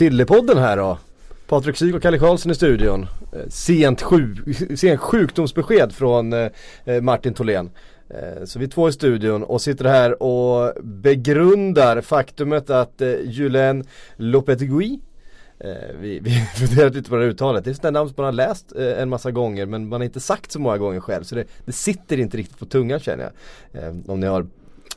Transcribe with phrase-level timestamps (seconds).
[0.00, 0.98] Sillepodden här då.
[1.46, 3.06] Patrik Syk och Kalle Karlsson i studion.
[3.32, 4.38] Eh, sent, sjuk,
[4.78, 6.48] sent sjukdomsbesked från eh,
[6.84, 7.70] eh, Martin Tholén.
[8.44, 13.84] Så vi är två i studion och sitter här och begrundar faktumet att Julien
[14.16, 15.00] Lopetegui
[16.00, 17.64] vi, vi funderat lite på det här uttalet.
[17.64, 20.20] Det är ett namn som man har läst en massa gånger men man har inte
[20.20, 21.24] sagt så många gånger själv.
[21.24, 23.30] Så det, det sitter inte riktigt på tungan känner
[23.72, 23.94] jag.
[24.06, 24.46] Om ni har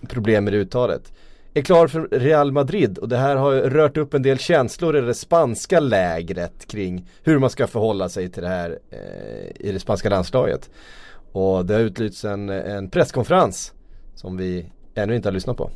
[0.07, 1.11] problem med det uttalet
[1.53, 5.01] är klar för Real Madrid och det här har rört upp en del känslor i
[5.01, 9.79] det spanska lägret kring hur man ska förhålla sig till det här eh, i det
[9.79, 10.69] spanska landslaget.
[11.31, 13.73] Och det har utlysts en, en presskonferens
[14.15, 15.69] som vi ännu inte har lyssnat på.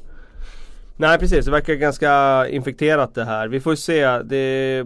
[0.99, 3.47] Nej precis, det verkar ganska infekterat det här.
[3.47, 4.19] Vi får se.
[4.23, 4.85] Det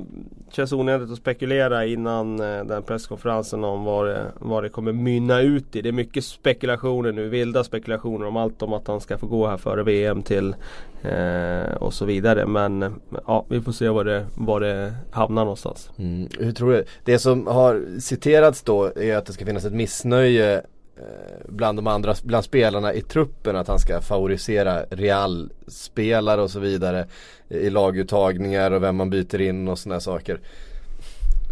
[0.51, 5.41] känns onödigt att spekulera innan eh, den presskonferensen om vad det, vad det kommer mynna
[5.41, 5.81] ut i.
[5.81, 9.47] Det är mycket spekulationer nu, vilda spekulationer om allt om att han ska få gå
[9.47, 10.55] här före VM till
[11.01, 12.45] eh, och så vidare.
[12.45, 12.91] Men eh,
[13.27, 15.91] ja, vi får se var det, var det hamnar någonstans.
[15.97, 16.27] Mm.
[16.39, 16.85] Hur tror du?
[17.03, 20.61] Det som har citerats då är att det ska finnas ett missnöje
[20.97, 21.03] Eh,
[21.45, 27.07] bland de andra, bland spelarna i truppen att han ska favorisera Real-spelare och så vidare
[27.49, 30.39] i laguttagningar och vem man byter in och sådana saker.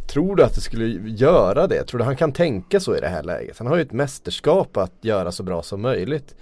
[0.09, 1.83] Tror du att det skulle göra det?
[1.83, 3.57] Tror du han kan tänka så i det här läget?
[3.57, 6.35] Han har ju ett mästerskap att göra så bra som möjligt.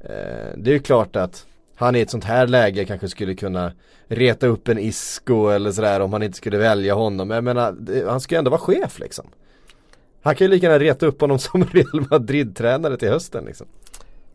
[0.00, 3.72] Eh, det är ju klart att han i ett sånt här läge kanske skulle kunna
[4.06, 7.28] reta upp en Isco eller sådär om han inte skulle välja honom.
[7.28, 7.76] Men jag menar,
[8.08, 9.26] han ska ju ändå vara chef liksom.
[10.22, 13.66] Han kan ju lika gärna reta upp honom som Real Madrid-tränare till hösten liksom.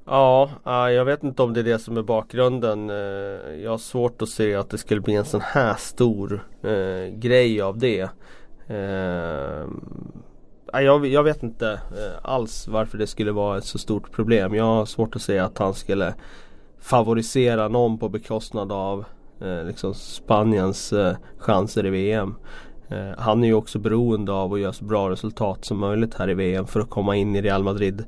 [0.10, 0.50] Ja,
[0.92, 2.90] jag vet inte om det är det som är bakgrunden.
[2.90, 2.96] Eh,
[3.64, 7.62] jag har svårt att se att det skulle bli en sån här stor eh, grej
[7.62, 8.10] av det.
[8.68, 9.68] Eh,
[10.74, 11.80] jag, jag vet inte
[12.22, 14.56] alls varför det skulle vara ett så stort problem.
[14.56, 16.14] Jag har svårt att se att han skulle
[16.80, 19.06] favorisera någon på bekostnad av
[19.66, 20.94] liksom Spaniens
[21.38, 22.36] chanser i VM.
[22.90, 26.30] Eh, han är ju också beroende av att göra så bra resultat som möjligt här
[26.30, 28.06] i VM för att komma in i Real Madrid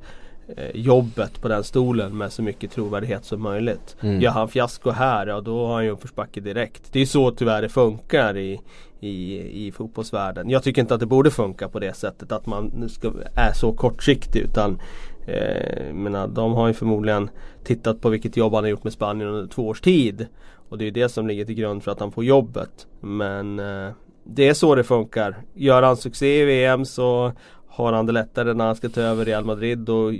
[0.57, 3.95] eh, jobbet på den stolen med så mycket trovärdighet som möjligt.
[4.01, 4.21] Mm.
[4.21, 6.93] Gör han fiasko här, ja då har han ju uppförsbacke direkt.
[6.93, 8.61] Det är så tyvärr det funkar i,
[8.99, 10.49] i, i fotbollsvärlden.
[10.49, 13.73] Jag tycker inte att det borde funka på det sättet att man ska, är så
[13.73, 14.79] kortsiktig utan
[15.27, 17.29] eh, menar, de har ju förmodligen
[17.63, 20.27] tittat på vilket jobb han har gjort med Spanien under två års tid.
[20.69, 22.87] Och det är det som ligger till grund för att han får jobbet.
[22.99, 23.91] Men eh,
[24.33, 25.37] det är så det funkar.
[25.53, 27.31] Gör han succé i VM så
[27.67, 30.13] har han det lättare när han ska ta över Real Madrid och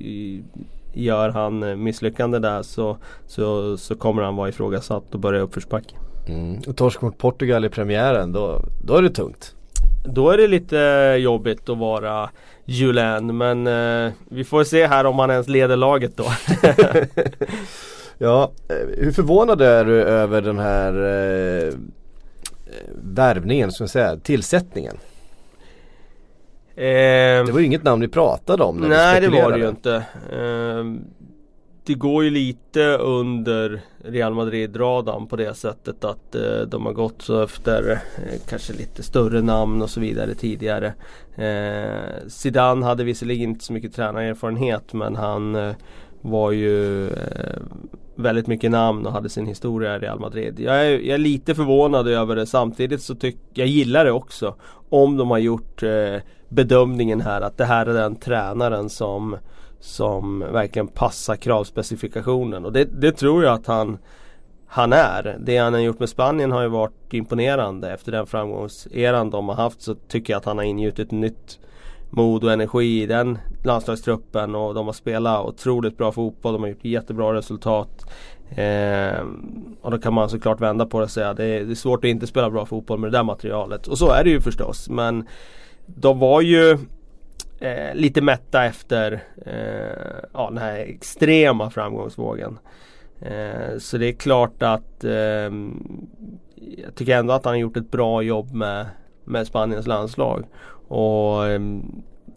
[0.94, 2.98] gör han eh, misslyckande där så,
[3.28, 5.96] så, så kommer han vara ifrågasatt och börja uppförsbacke.
[6.28, 6.62] Mm.
[6.68, 9.56] Och torsk mot Portugal i premiären, då, då är det tungt.
[10.06, 10.78] Då är det lite
[11.20, 12.30] jobbigt att vara
[12.66, 16.26] Julen men eh, vi får se här om han ens leder laget då.
[18.22, 21.74] Ja, eh, hur förvånad är du över den här eh,
[23.04, 24.96] värvningen, som jag säga, tillsättningen?
[26.76, 29.58] Eh, Det var ju inget namn vi pratade om när vi Nej det var det
[29.60, 30.04] ju inte.
[30.34, 31.02] Ehm,
[31.84, 37.22] det går ju lite under Real Madrid-radarn på det sättet att eh, de har gått
[37.22, 40.94] så efter eh, kanske lite större namn och så vidare tidigare.
[41.36, 45.76] Eh, Zidane hade visserligen inte så mycket tränarerfarenhet men han eh,
[46.22, 47.62] var ju eh,
[48.20, 50.60] väldigt mycket namn och hade sin historia i Real Madrid.
[50.60, 54.56] Jag är, jag är lite förvånad över det samtidigt så tycker jag gillar det också.
[54.90, 56.16] Om de har gjort eh,
[56.50, 59.38] bedömningen här att det här är den tränaren som
[59.82, 63.98] som verkligen passar kravspecifikationen och det, det tror jag att han
[64.72, 65.38] han är.
[65.40, 67.94] Det han har gjort med Spanien har ju varit imponerande.
[67.94, 71.60] Efter den framgångseran de har haft så tycker jag att han har ingjutit nytt
[72.10, 76.54] mod och energi i den landslagstruppen och de har spelat otroligt bra fotboll.
[76.54, 78.06] De har gjort jättebra resultat.
[78.50, 79.24] Eh,
[79.82, 82.00] och då kan man såklart vända på det och säga det är, det är svårt
[82.00, 83.88] att inte spela bra fotboll med det där materialet.
[83.88, 84.90] Och så är det ju förstås.
[84.90, 85.28] Men
[85.86, 86.72] de var ju
[87.60, 92.60] eh, lite mätta efter eh, ja, den här extrema framgångsvågen.
[93.22, 95.52] Eh, så det är klart att eh,
[96.56, 98.86] jag tycker ändå att han har gjort ett bra jobb med,
[99.26, 100.46] med Spaniens landslag.
[100.90, 101.60] Och eh,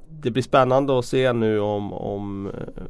[0.08, 2.82] det blir spännande att se nu om, om eh,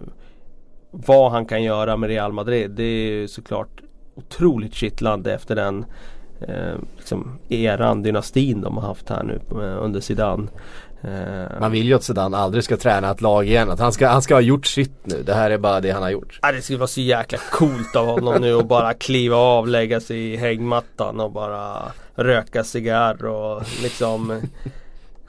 [0.91, 2.71] vad han kan göra med Real Madrid.
[2.71, 3.81] Det är ju såklart
[4.15, 5.85] otroligt kittlande efter den
[6.41, 10.49] eh, liksom eran, dynastin de har haft här nu eh, under Zidane.
[11.01, 13.71] Eh, Man vill ju att Zidane aldrig ska träna ett lag igen.
[13.71, 15.23] Att han ska, han ska ha gjort sitt nu.
[15.23, 16.39] Det här är bara det han har gjort.
[16.43, 20.01] Ja, det skulle vara så jäkla coolt av honom nu att bara kliva av, lägga
[20.01, 21.83] sig i hängmattan och bara
[22.15, 24.41] röka cigarr och liksom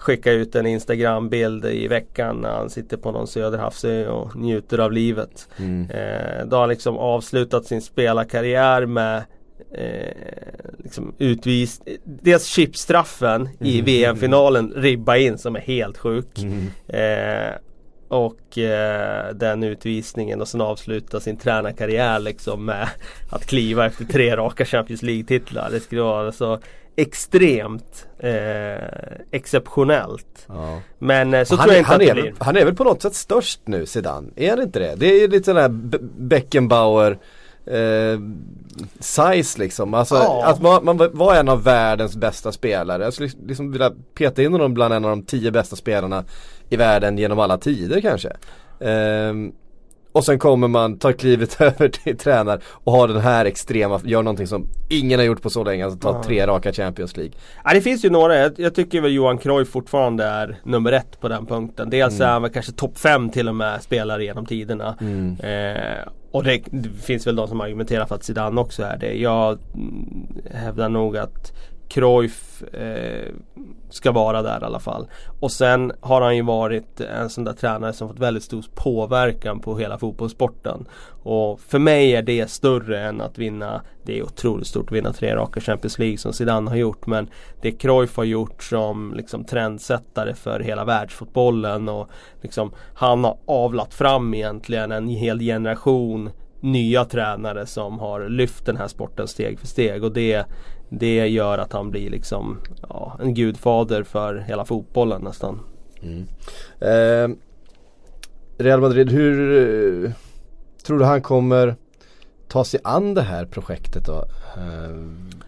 [0.03, 4.91] skicka ut en Instagram-bild i veckan när han sitter på någon söderhavsö och njuter av
[4.91, 5.49] livet.
[5.57, 5.89] Mm.
[5.89, 9.23] Eh, då har han liksom avslutat sin spelarkarriär med
[9.71, 10.15] eh,
[10.77, 16.39] liksom utvis Dels chipstraffen i VM-finalen ribba in som är helt sjuk.
[16.39, 16.67] Mm.
[16.87, 17.53] Eh,
[18.07, 22.87] och eh, den utvisningen och sen avsluta sin tränarkarriär liksom med
[23.29, 25.69] att kliva efter tre raka Champions League-titlar.
[25.71, 26.59] Det skulle vara så
[26.95, 30.45] extremt eh, exceptionellt.
[30.47, 30.79] Ja.
[30.99, 32.23] Men eh, så han, tror jag är, inte han, att det är, blir.
[32.23, 34.27] väl- han är väl på något sätt störst nu Zidane?
[34.35, 34.95] Är det inte det?
[34.95, 37.17] Det är ju lite sån här Be- Beckenbauer
[37.65, 38.19] eh,
[38.99, 39.93] size liksom.
[39.93, 40.45] Alltså Ja.
[40.45, 43.03] att man, man var en av världens bästa spelare.
[43.03, 46.23] Jag skulle liksom vilja peta in honom bland en av de tio bästa spelarna
[46.69, 48.29] i världen genom alla tider kanske.
[48.79, 49.51] Ehm,
[50.13, 54.23] och sen kommer man, tar klivet över till tränare och har den här extrema, gör
[54.23, 57.33] någonting som ingen har gjort på så länge, alltså ta tre raka Champions League.
[57.63, 61.19] Ja, det finns ju några, jag, jag tycker väl Johan Cruyff fortfarande är nummer ett
[61.21, 61.89] på den punkten.
[61.89, 64.97] Dels är han väl kanske topp fem till och med spelare genom tiderna.
[65.39, 69.13] Eh, och det, det finns väl de som argumenterar för att Zidane också är det.
[69.13, 71.53] Jag mm, hävdar nog att
[71.93, 73.33] Cruyff eh,
[73.89, 75.07] ska vara där i alla fall.
[75.39, 79.59] Och sen har han ju varit en sån där tränare som fått väldigt stor påverkan
[79.59, 80.85] på hela fotbollssporten.
[81.23, 85.13] Och för mig är det större än att vinna, det är otroligt stort att vinna
[85.13, 87.07] tre raka Champions League som Zidane har gjort.
[87.07, 87.27] Men
[87.61, 92.09] det Cruyff har gjort som liksom trendsättare för hela världsfotbollen och
[92.41, 96.29] liksom han har avlat fram egentligen en hel generation
[96.63, 100.45] nya tränare som har lyft den här sporten steg för steg och det,
[100.99, 102.57] det gör att han blir liksom
[102.89, 105.59] ja, en gudfader för hela fotbollen nästan.
[106.01, 106.25] Mm.
[106.79, 107.37] Eh,
[108.57, 109.57] Real Madrid, hur
[110.05, 110.11] eh,
[110.85, 111.75] tror du han kommer
[112.47, 114.25] ta sig an det här projektet då?
[114.57, 114.97] Eh,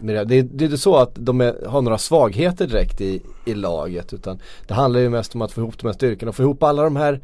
[0.00, 4.12] det, det, är- inte så att de är, har några svagheter direkt i, i laget
[4.12, 6.62] utan det handlar ju mest om att få ihop de här styrkorna och få ihop
[6.62, 7.20] alla de här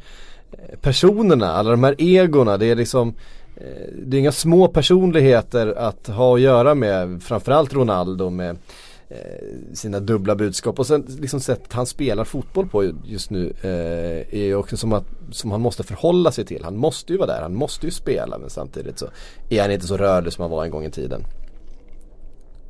[0.51, 2.57] eh, personerna, alla de här egorna.
[2.57, 3.13] Det är liksom eh,
[3.55, 8.57] Eh, det är inga små personligheter att ha att göra med, framförallt Ronaldo med
[9.09, 9.17] eh,
[9.73, 14.45] sina dubbla budskap och sen liksom sättet han spelar fotboll på just nu eh, är
[14.45, 16.63] ju också som att som han måste förhålla sig till.
[16.63, 19.07] Han måste ju vara där, han måste ju spela men samtidigt så
[19.49, 21.25] är han inte så rörlig som han var en gång i tiden.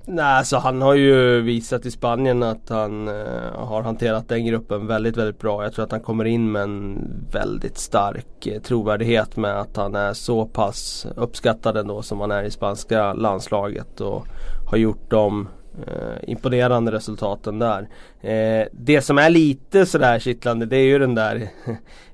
[0.05, 4.87] Nej, så han har ju visat i Spanien att han eh, har hanterat den gruppen
[4.87, 5.63] väldigt, väldigt bra.
[5.63, 9.95] Jag tror att han kommer in med en väldigt stark eh, trovärdighet med att han
[9.95, 14.27] är så pass uppskattad ändå som han är i spanska landslaget och
[14.69, 15.47] har gjort de
[15.87, 17.89] eh, imponerande resultaten där.
[18.21, 21.49] Eh, det som är lite sådär kittlande det är ju den där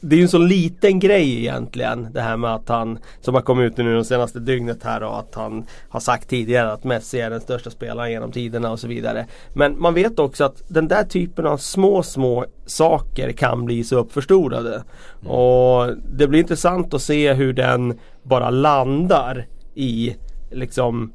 [0.00, 3.42] det är ju en så liten grej egentligen det här med att han Som har
[3.42, 7.20] kommit ut nu de senaste dygnet här och att han Har sagt tidigare att Messi
[7.20, 9.26] är den största spelaren genom tiderna och så vidare.
[9.54, 13.96] Men man vet också att den där typen av små små saker kan bli så
[13.96, 14.82] uppförstorade.
[15.26, 20.16] Och det blir intressant att se hur den bara landar i
[20.50, 21.12] liksom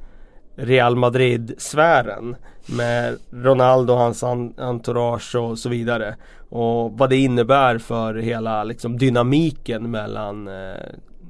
[0.57, 2.35] Real Madrid-sfären
[2.65, 4.23] med Ronaldo och hans
[4.57, 6.15] entourage och så vidare.
[6.49, 10.53] Och vad det innebär för hela liksom, dynamiken mellan eh,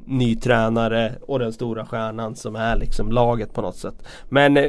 [0.06, 3.96] ny tränare och den stora stjärnan som är liksom laget på något sätt.
[4.30, 4.66] Men eh,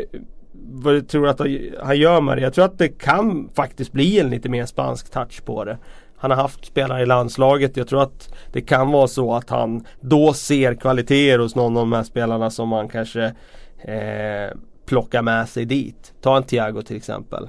[0.71, 2.43] vad du tror att han- han gör med det?
[2.43, 5.79] Jag tror att det kan faktiskt bli en lite mer spansk touch på det.
[6.17, 7.77] Han har haft spelare i landslaget.
[7.77, 11.83] Jag tror att det kan vara så att han då ser kvaliteter hos någon av
[11.83, 13.33] de här spelarna som man kanske
[13.79, 16.15] eh, med sig dit.
[16.21, 17.49] Ta en Thiago till exempel.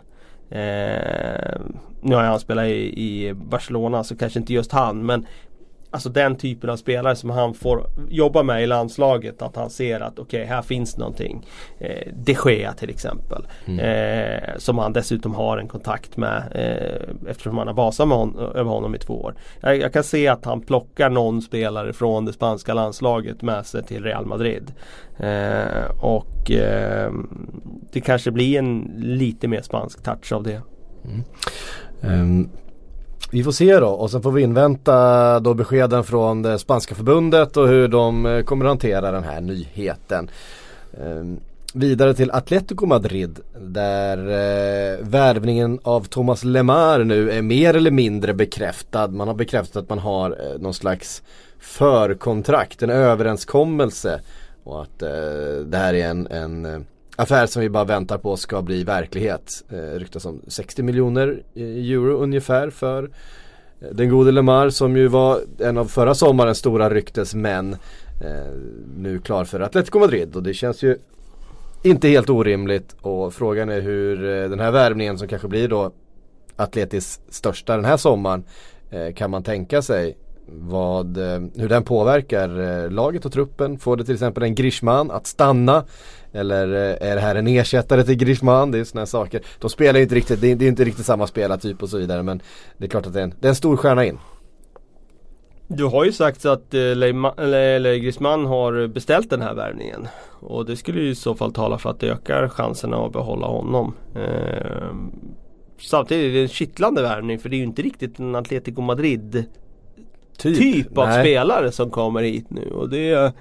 [0.49, 1.61] Eh,
[2.01, 5.25] nu har han spelat i, i Barcelona så kanske inte just han men
[5.91, 9.99] Alltså den typen av spelare som han får jobba med i landslaget att han ser
[9.99, 11.47] att okej här finns någonting.
[11.79, 13.47] Eh, De Gea till exempel.
[13.79, 18.39] Eh, som han dessutom har en kontakt med eh, eftersom han har basat med hon,
[18.39, 19.35] över honom i två år.
[19.61, 23.83] Jag, jag kan se att han plockar någon spelare från det spanska landslaget med sig
[23.83, 24.73] till Real Madrid.
[25.17, 27.11] Eh, och eh,
[27.91, 30.61] det kanske blir en lite mer spansk touch av det.
[32.01, 32.49] Ehm,
[33.31, 37.57] vi får se då och sen får vi invänta då beskeden från det spanska förbundet
[37.57, 40.29] och hur de eh, kommer att hantera den här nyheten.
[41.01, 41.39] Ehm,
[41.73, 48.33] vidare till Atletico Madrid där eh, värvningen av Thomas Lemar nu är mer eller mindre
[48.33, 49.07] bekräftad.
[49.07, 51.23] Man har bekräftat att man har eh, någon slags
[51.59, 54.21] förkontrakt, en överenskommelse
[54.63, 55.09] Och att eh,
[55.65, 56.79] det här är en, en eh,
[57.19, 59.63] affär som vi bara väntar på ska bli verklighet.
[59.69, 63.03] Eh, ryktas om 60 miljoner eh, euro ungefär för
[63.81, 67.73] eh, den gode Lemar som ju var en av förra sommarens stora ryktesmän.
[68.21, 68.53] Eh,
[68.97, 70.97] nu klar för Atletico Madrid och det känns ju
[71.83, 75.91] inte helt orimligt och frågan är hur eh, den här värvningen som kanske blir då
[76.55, 78.43] Atletis största den här sommaren
[78.89, 80.17] eh, kan man tänka sig
[80.51, 83.79] vad, eh, hur den påverkar eh, laget och truppen.
[83.79, 85.85] Får det till exempel en Grishman att stanna?
[86.31, 88.71] Eller eh, är det här en ersättare till Grishman?
[88.71, 89.41] Det är sådana saker.
[89.59, 91.97] De spelar ju inte riktigt, det är, det är inte riktigt samma spelartyp och så
[91.97, 92.41] vidare men
[92.77, 94.17] det är klart att det är en, det är en stor stjärna in.
[95.67, 100.07] Du har ju sagt att eller, Griezmann har beställt den här värvningen.
[100.39, 103.47] Och det skulle ju i så fall tala för att det ökar chanserna att behålla
[103.47, 103.93] honom.
[104.15, 105.11] Ehm,
[105.81, 109.45] samtidigt är det en kittlande värvning för det är ju inte riktigt en Atletico Madrid
[110.39, 111.23] typ, av Nej.
[111.23, 112.71] spelare som kommer hit nu.
[112.71, 113.33] Och det,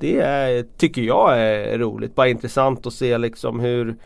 [0.00, 2.14] det är, tycker jag är roligt.
[2.14, 3.96] Bara intressant att se liksom hur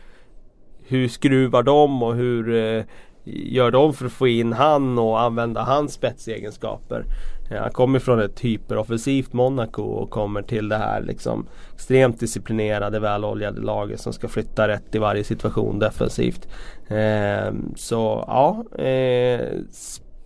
[0.82, 2.84] Hur skruvar de och hur eh,
[3.24, 7.04] Gör de för att få in han och använda hans spetsegenskaper.
[7.50, 13.60] Han kommer från ett hyperoffensivt Monaco och kommer till det här liksom extremt disciplinerade, väloljade
[13.60, 16.48] laget som ska flytta rätt i varje situation defensivt.
[16.88, 19.46] Eh, så ja, eh,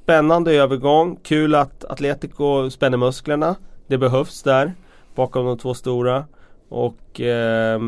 [0.05, 1.17] spännande övergång.
[1.23, 3.57] Kul att Atletico spänner musklerna.
[3.87, 4.73] Det behövs där
[5.15, 6.25] bakom de två stora.
[6.69, 7.81] Och eh,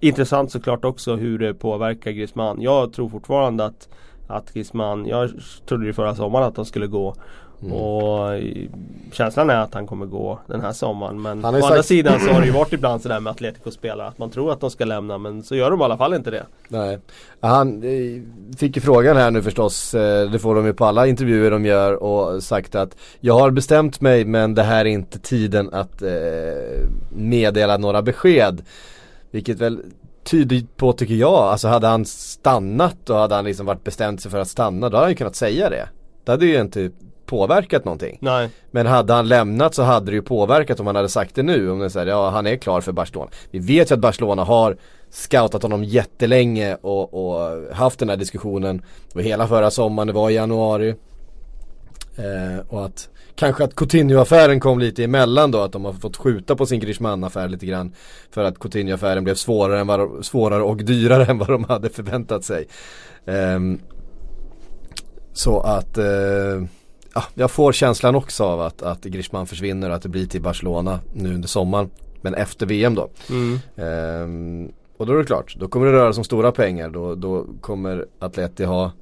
[0.00, 2.60] Intressant såklart också hur det påverkar Griezmann.
[2.60, 3.88] Jag tror fortfarande att
[4.26, 5.30] att Griezmann, jag
[5.66, 7.14] trodde ju förra sommaren att han skulle gå
[7.62, 7.72] Mm.
[7.72, 8.40] och
[9.12, 11.22] känslan är att han kommer gå den här sommaren.
[11.22, 14.08] Men å ju andra sagt- sidan så har det ju varit ibland sådär med Atletico-spelare
[14.08, 16.30] att man tror att de ska lämna men så gör de i alla fall inte
[16.30, 16.46] det.
[16.68, 16.98] Nej.
[17.40, 18.22] Han eh,
[18.58, 21.64] fick ju frågan här nu förstås, eh, det får de ju på alla intervjuer de
[21.66, 26.02] gör och sagt att jag har bestämt mig men det här är inte tiden att
[26.02, 26.08] eh,
[27.10, 28.62] meddela några besked.
[29.30, 29.80] Vilket väl
[30.24, 34.30] tyder på tycker jag, alltså hade han stannat och hade han liksom varit bestämt sig
[34.30, 35.88] för att stanna då hade han ju kunnat säga det.
[36.24, 36.90] Det hade ju inte
[37.30, 38.18] påverkat någonting.
[38.20, 38.48] Nej.
[38.70, 41.70] Men hade han lämnat så hade det ju påverkat om han hade sagt det nu.
[41.70, 43.30] Om det säger ja han är klar för Barcelona.
[43.50, 44.76] Vi vet ju att Barcelona har
[45.10, 48.82] scoutat honom jättelänge och, och haft den här diskussionen.
[49.14, 50.94] Och hela förra sommaren, det var i januari.
[52.16, 55.60] Eh, och att kanske att Coutinho-affären kom lite emellan då.
[55.60, 57.92] Att de har fått skjuta på sin Griezmann-affär lite grann.
[58.30, 62.44] För att Coutinho-affären blev svårare, än vad, svårare och dyrare än vad de hade förväntat
[62.44, 62.66] sig.
[63.26, 63.80] Ehm,
[65.32, 66.64] så att eh,
[67.14, 70.42] ja, jag får känslan också av att, att Griezmann försvinner och att det blir till
[70.42, 71.90] Barcelona nu under sommaren.
[72.20, 73.10] Men efter VM då.
[73.30, 73.58] Mm.
[73.76, 76.90] Ehm, och då är det klart, då kommer det röra sig om stora pengar.
[76.90, 78.92] Då, då kommer Atleti ha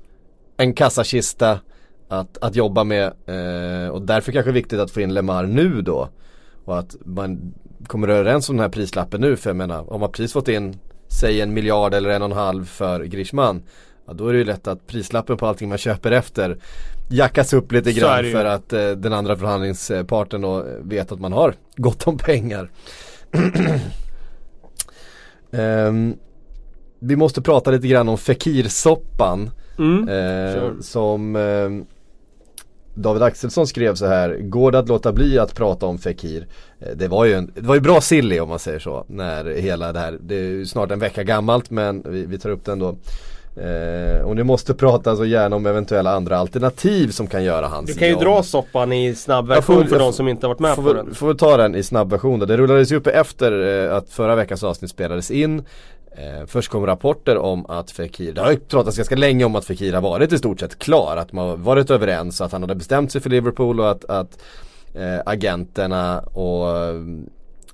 [0.57, 1.59] en kassakista
[2.09, 3.07] att, att jobba med.
[3.07, 6.09] Eh, och därför kanske det är viktigt att få in Lemar nu då.
[6.65, 7.55] Och att man
[7.87, 9.37] kommer överens om den här prislappen nu.
[9.37, 12.37] För jag menar, om man precis fått in, säg en miljard eller en och en
[12.37, 13.63] halv för Griezmann.
[14.07, 16.59] Ja, då är det ju lätt att prislappen på allting man köper efter
[17.09, 21.55] jackas upp lite grann för att eh, den andra förhandlingsparten då vet att man har
[21.77, 22.71] gott om pengar.
[25.53, 26.17] Ehm,
[26.99, 30.09] vi måste prata lite grann om Fekirsoppan Mm.
[30.09, 30.83] eh, Sure.
[30.83, 31.71] Som eh,
[32.95, 36.47] David Axelsson skrev så här Går det att låta bli att prata om Fekir?
[36.81, 39.45] Eh, det var ju en, det var ju bra silly om man säger så När
[39.45, 42.65] hela det här, det är ju snart en vecka gammalt men vi, vi tar upp
[42.65, 42.97] den då
[43.61, 47.87] eh, Och ni måste prata så gärna om eventuella andra alternativ som kan göra hans
[47.87, 50.49] Du kan ju dra soppan i snabb Jag får- version för de som inte har
[50.55, 51.15] varit med får, på den.
[51.15, 52.47] får vi ta den i snabb version då.
[52.47, 55.65] Det rullades ju upp efter eh, att förra veckans avsnitt spelades in.
[56.13, 59.65] Eh, först kom rapporter om att Fekir, det har ju pratats ganska länge om att
[59.65, 61.17] Fekir har varit i stort sett klar.
[61.17, 64.39] Att man varit överens, att han hade bestämt sig för Liverpool och att, att
[64.95, 66.67] eh, agenterna och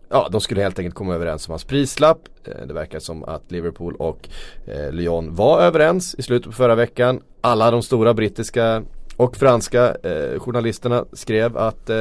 [0.08, 2.18] Ja, de skulle helt enkelt komma överens om hans prislapp.
[2.44, 4.28] Eh, det verkar som att Liverpool och
[4.66, 7.20] eh, Lyon var överens i slutet på förra veckan.
[7.40, 8.82] Alla de stora brittiska
[9.16, 11.96] och franska eh, journalisterna skrev att eh,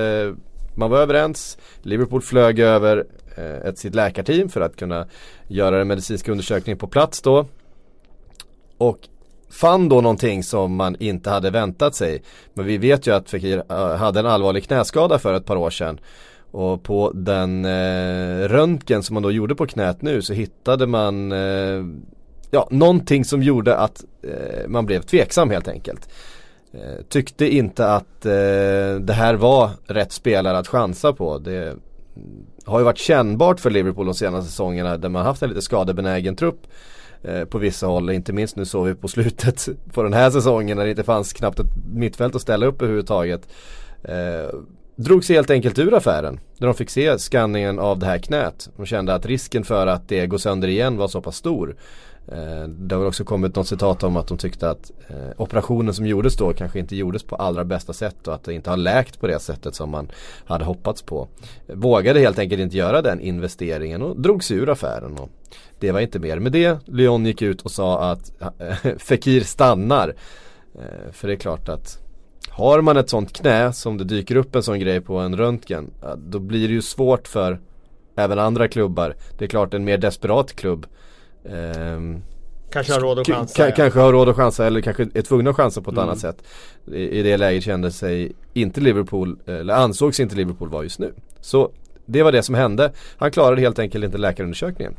[0.76, 1.58] man var överens.
[1.82, 3.06] Liverpool flög över
[3.36, 5.08] eh, ett, sitt läkarteam för att kunna
[5.48, 7.46] göra den medicinska undersökningen på plats då.
[8.78, 9.00] Och
[9.50, 12.24] fann då någonting som man inte hade väntat sig.
[12.54, 15.70] Men vi vet ju att Fekir eh, hade en allvarlig knäskada för ett par år
[15.70, 16.00] sedan.
[16.54, 21.32] Och på den eh, röntgen som man då gjorde på knät nu så hittade man
[21.32, 21.84] eh,
[22.52, 26.10] ja, någonting som gjorde att eh, man blev tveksam helt enkelt.
[26.74, 31.38] Eh, tyckte inte att eh, det här var rätt spelare att chansa på.
[31.38, 31.76] Det
[32.66, 36.36] har ju varit kännbart för Liverpool de senaste säsongerna där man haft en lite skadebenägen
[36.36, 36.68] trupp
[37.24, 38.10] eh, på vissa håll.
[38.10, 41.34] Inte minst nu såg vi på slutet på den här säsongen när det inte fanns
[41.34, 43.48] knappt ett mittfält att ställa upp överhuvudtaget.
[44.04, 44.60] Eh,
[44.96, 46.40] Drog sig helt enkelt ur affären.
[46.58, 48.70] När de fick se skanningen av det här knät.
[48.78, 51.76] De kände att risken för att det går sönder igen var så pass stor.
[52.28, 56.06] Eh, det har också kommit något citat om att de tyckte att eh, operationen som
[56.06, 59.20] gjordes då kanske inte gjordes på allra bästa sätt och att det inte har läkt
[59.20, 60.12] på det sättet som man
[60.46, 61.28] hade hoppats på.
[61.68, 65.18] Vågade helt enkelt inte göra den investeringen och drog sig ur affären.
[65.18, 65.30] Och
[65.80, 66.78] det var inte mer med det.
[66.86, 68.32] Lyon gick ut och sa att
[68.98, 70.14] Fekir stannar.
[70.76, 72.03] Eh, för det är klart att
[72.50, 75.92] har man ett sånt knä som det dyker upp en sån grej på en röntgen
[76.18, 77.60] Då blir det ju svårt för
[78.16, 80.86] även andra klubbar Det är klart en mer desperat klubb
[81.50, 82.22] ehm,
[82.72, 83.66] Kanske har råd att k- chansa.
[83.70, 83.76] ja.
[83.76, 86.10] Kanske har råd att chansa eller kanske är tvungna att chansa på ett Mm.
[86.10, 86.44] annat sätt
[86.92, 91.14] I, I det läget kände sig inte Liverpool, eller ansågs inte Liverpool vara just nu
[91.42, 91.72] Så
[92.06, 94.96] det var det som hände Han klarade helt enkelt inte läkarundersökningen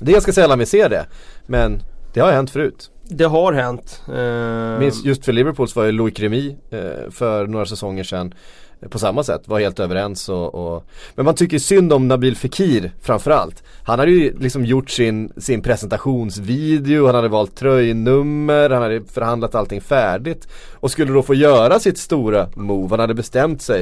[0.00, 1.06] Det är ganska sällan vi ser det
[1.46, 1.80] Men
[2.14, 4.02] det har hänt förut det har hänt.
[4.08, 8.34] Eh, Minst just för Liverpools var ju Louis Remy eh, för några säsonger sedan
[8.80, 10.84] eh, på samma sätt, var helt överens och, och
[11.14, 15.62] Men man tycker synd om Nabil Fekir framförallt Han hade ju liksom gjort sin, sin
[15.62, 21.78] presentationsvideo, han hade valt tröjnummer, han hade förhandlat allting färdigt Och skulle då få göra
[21.78, 23.80] sitt stora move, han hade bestämt sig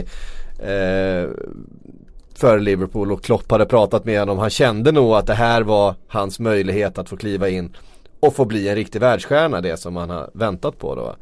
[0.58, 1.30] eh,
[2.34, 4.38] för Liverpool och Klopp hade pratat med honom.
[4.38, 7.76] Han kände nog att det här var hans möjlighet att få kliva in
[8.26, 11.16] och få bli en riktig världsstjärna, det som han har väntat på då.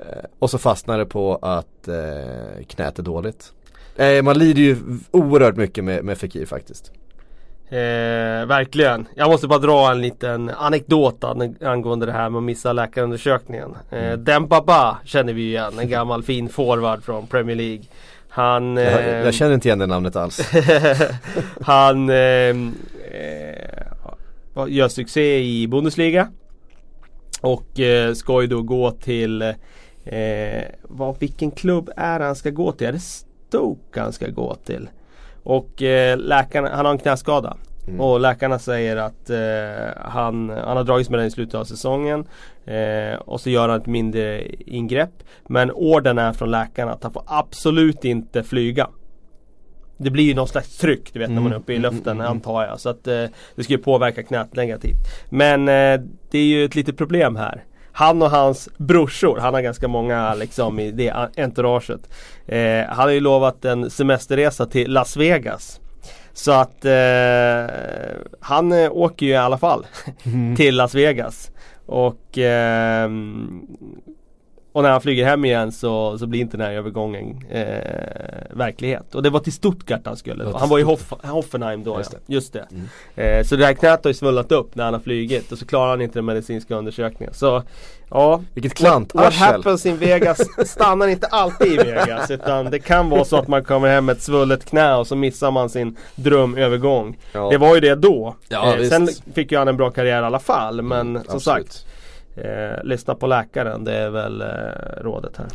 [0.00, 3.52] Eh, och så fastnade det på att eh, knät är dåligt.
[3.96, 4.76] Eh, man lider ju
[5.10, 6.92] oerhört mycket med, med Fekir faktiskt.
[7.70, 9.06] Eh, verkligen.
[9.14, 13.76] Jag måste bara dra en liten anekdot an- angående det här med att missa läkarundersökningen.
[13.90, 14.24] Eh, Mm.
[14.24, 17.82] Dembaba känner vi ju igen, en gammal fin forward från Premier League.
[18.28, 18.76] Han...
[18.76, 20.50] Jag, eh, jag känner inte igen det namnet alls.
[21.62, 22.54] han eh, eh,
[24.66, 26.28] gör succé i Bundesliga.
[27.40, 29.42] Och eh, ska ju då gå till
[30.04, 32.86] eh, vad, Vilken klubb är han ska gå till?
[32.86, 34.88] Är det Stoke han ska gå till?
[35.42, 37.56] Och eh, läkarna, han har en knäskada.
[37.98, 42.24] Och läkarna säger att eh, han, han har dragits med den i slutet av säsongen.
[42.64, 45.22] Eh, och så gör han ett mindre ingrepp.
[45.46, 48.88] Men orden är från läkarna att han får absolut inte flyga.
[49.98, 52.64] Det blir ju någon slags tryck du vet när man är uppe i luften antar
[52.64, 52.80] jag.
[52.80, 54.98] Så att eh, det ju påverka knät negativt.
[55.30, 57.64] Men eh, det är ju ett litet problem här.
[57.92, 62.00] Han och hans brorsor, han har ganska många liksom i det entouraget.
[62.46, 65.80] Eh, han har ju lovat en semesterresa till Las Vegas.
[66.32, 67.66] Så att eh,
[68.40, 69.86] han eh, åker ju i alla fall
[70.56, 71.50] till Las Vegas.
[71.86, 73.66] Och ehm,
[74.78, 77.64] och när han flyger hem igen så, så blir inte den här övergången eh,
[78.50, 79.14] verklighet.
[79.14, 80.44] Och det var till Stuttgart han skulle.
[80.44, 82.18] var Han var i Hoff, Hoffenheim då Just ja.
[82.26, 82.34] det.
[82.34, 82.56] Just
[83.14, 83.38] det.
[83.38, 85.66] Eh, så det här knät har ju svullnat upp när han har flugit och så
[85.66, 87.34] klarar han inte den medicinska undersökningen.
[87.34, 87.62] Så
[88.10, 89.54] ja, Vilket What, what klantarsel!
[89.54, 93.64] happens in Vegas stannar inte alltid i Vegas utan det kan vara så att man
[93.64, 97.18] kommer hem med ett svullet knä och så missar man sin drömövergång.
[97.32, 97.48] Ja.
[97.50, 98.36] Det var ju det då.
[98.48, 101.72] Ja, eh, sen fick ju han en bra karriär i alla fall men som Absolut.
[101.72, 101.84] sagt
[102.44, 105.46] eh, Lyssna på läkaren, det är väl eh, rådet här.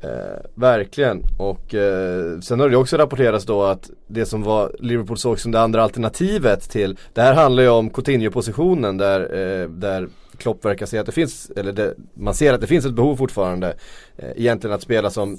[0.00, 5.18] Eh, verkligen och eh, sen har det också rapporterats då att det som var Liverpool
[5.18, 10.08] såg som det andra alternativet till Det här handlar ju om Coutinho-positionen där, eh, där
[10.36, 13.16] Klopp verkar se att det finns, eller det, man ser att det finns ett behov
[13.16, 13.74] fortfarande
[14.16, 15.38] eh, Egentligen att spela som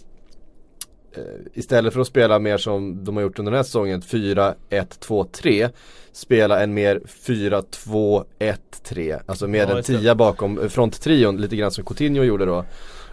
[1.53, 5.69] Istället för att spela mer som de har gjort under den här säsongen 4-1-2-3
[6.11, 11.85] Spela en mer 4-2-1-3 Alltså med Ja, en tia bakom eh, fronttrion lite grann som
[11.85, 12.65] Coutinho gjorde då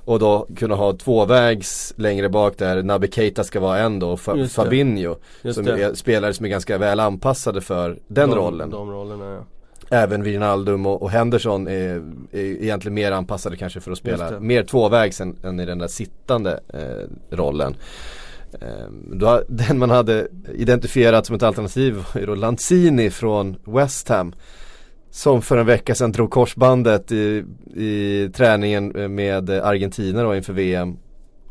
[0.04, 4.18] och då kunna ha tvåvägs längre bak där Naby Keita ska vara en då och
[4.18, 4.48] Fa-.
[4.48, 5.16] Fabinho
[5.52, 9.44] Som är spelare som är ganska väl anpassade för den de, rollen De rollerna ja.
[9.90, 14.62] Även Wijnaldum och, och Henderson är, är egentligen mer anpassade kanske för att spela mer
[14.62, 17.76] tvåvägs än, än i den där sittande eh, rollen.
[18.60, 24.08] Ehm, då, Den man hade identifierat som ett alternativ var ju då Lanzini från West
[24.08, 24.34] Ham
[25.10, 27.44] Som för en vecka sedan drog korsbandet i,
[27.74, 30.96] i träningen eh, med Argentina då inför VM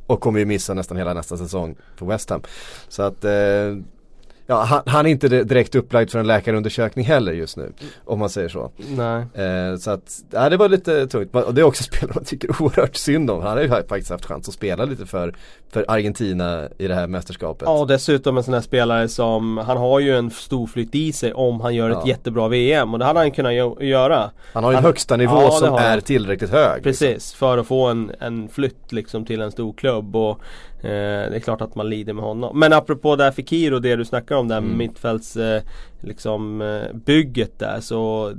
[0.08, 2.42] Och kommer ju missa nästan hela nästa säsong för West Ham.
[2.88, 3.32] Så att eh,
[4.48, 7.74] Ja, han, han är inte direkt upplagd för en läkarundersökning heller just nu
[8.06, 8.72] Om man säger så.
[8.78, 9.26] Nej.
[9.46, 11.36] eh, Så att, ja, det var lite tungt.
[11.36, 13.42] Och det är också spelare man tycker oerhört synd om.
[13.42, 15.36] Han har ju faktiskt haft chans att spela lite för,
[15.76, 19.78] för Argentina i det här mästerskapet Ja och dessutom en sån här spelare som Han
[19.78, 22.08] har ju en stor flytt i sig om han gör ett Ja.
[22.08, 25.16] jättebra VM och det hade han kunnat gö- göra Han har ju en Han- högsta
[25.18, 29.26] nivå Ja, det som är tillräckligt hög Precis, för att få en, en flytt liksom
[29.26, 30.40] till en stor klubb och
[30.86, 32.60] eh, det är klart att man lider med honom.
[32.60, 34.78] Men apropå där Fekir och det du snackar om där Mm.
[34.78, 35.62] mittfälts eh,
[36.02, 38.34] liksom eh, bygget där så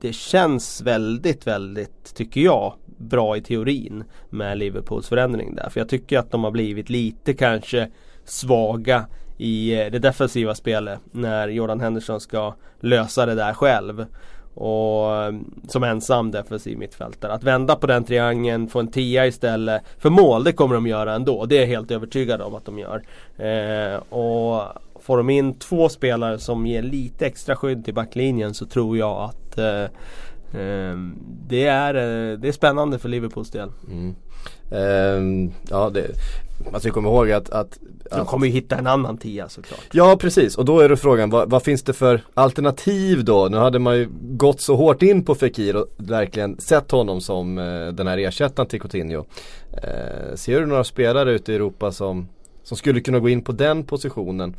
[0.00, 5.70] det känns väldigt, väldigt, tycker jag, bra i teorin med Liverpools förändring där.
[5.70, 7.88] För jag tycker att de har blivit lite kanske
[8.24, 9.06] svaga
[9.38, 14.06] i eh, det defensiva spelet när Jordan Henderson ska lösa det där själv.
[14.54, 15.34] Och eh,
[15.68, 17.32] som ensam defensiv mittfältare.
[17.32, 21.14] Att vända på den triangeln, få en tia istället för mål, det kommer de göra
[21.14, 21.46] ändå.
[21.46, 23.02] Det är jag helt övertygad om att de gör.
[23.36, 24.62] Eh, och
[25.00, 29.22] får de in två spelare som ger lite extra skydd till backlinjen så tror jag
[29.22, 29.84] att eh,
[31.48, 33.68] det, är, eh, det är spännande för Liverpools del.
[33.90, 34.14] Mm.
[34.70, 36.06] Ehm, ja, det,
[36.72, 37.78] man ska komma ihåg att, att,
[38.10, 39.80] De att kommer ju hitta en annan tia såklart.
[39.92, 43.48] Ja precis och då är det frågan vad, vad finns det för alternativ då?
[43.50, 47.58] Nu hade man ju gått så hårt in på Fekir och verkligen sett honom som
[47.58, 49.24] eh, den här ersättaren till Coutinho.
[49.82, 52.28] Eh, ser du några spelare ute i Europa som,
[52.62, 54.56] som skulle kunna gå in på den positionen?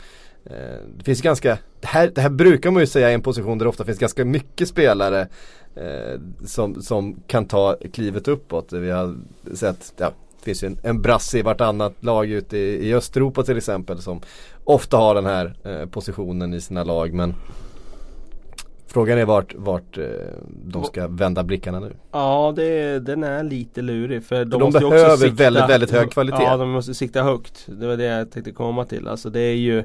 [0.50, 3.58] Eh, det finns ganska, det här, det här brukar man ju säga är en position
[3.58, 5.28] där det ofta finns ganska mycket spelare
[5.76, 8.74] eh, som, som kan ta klivet uppåt.
[8.74, 9.16] Vi har
[9.54, 13.44] sett, ja, det finns ju en, en brasse i vartannat lag ute i, i Östeuropa
[13.44, 14.22] till exempel som
[14.64, 17.34] ofta har den här eh, positionen i sina lag men
[18.90, 20.06] Frågan är vart, vart eh,
[20.66, 21.94] de ska vända blickarna nu.
[22.12, 25.92] Ja, det, den är lite lurig för de, de måste behöver också sikta, väldigt, väldigt
[25.92, 26.44] hög kvalitet.
[26.44, 27.66] Ja, de måste sikta högt.
[27.66, 29.08] Det var det jag tänkte komma till.
[29.08, 29.84] Alltså det är ju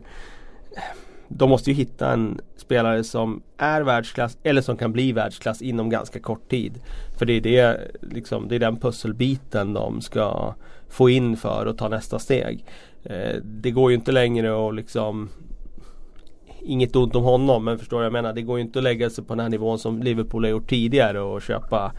[1.28, 5.90] de måste ju hitta en spelare som är världsklass eller som kan bli världsklass inom
[5.90, 6.80] ganska kort tid.
[7.18, 10.54] För det är det, liksom, det är den pusselbiten de ska
[10.88, 12.64] få in för att ta nästa steg.
[13.04, 15.28] Eh, det går ju inte längre att liksom
[16.64, 18.32] Inget ont om honom men förstår vad jag menar.
[18.32, 20.70] Det går ju inte att lägga sig på den här nivån som Liverpool har gjort
[20.70, 21.92] tidigare och köpa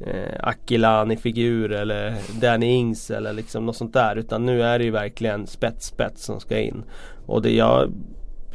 [0.00, 4.16] eh, Akilani figur eller Danny Ings eller liksom något sånt där.
[4.16, 6.84] Utan nu är det ju verkligen spets spets som ska in.
[7.26, 7.92] Och det jag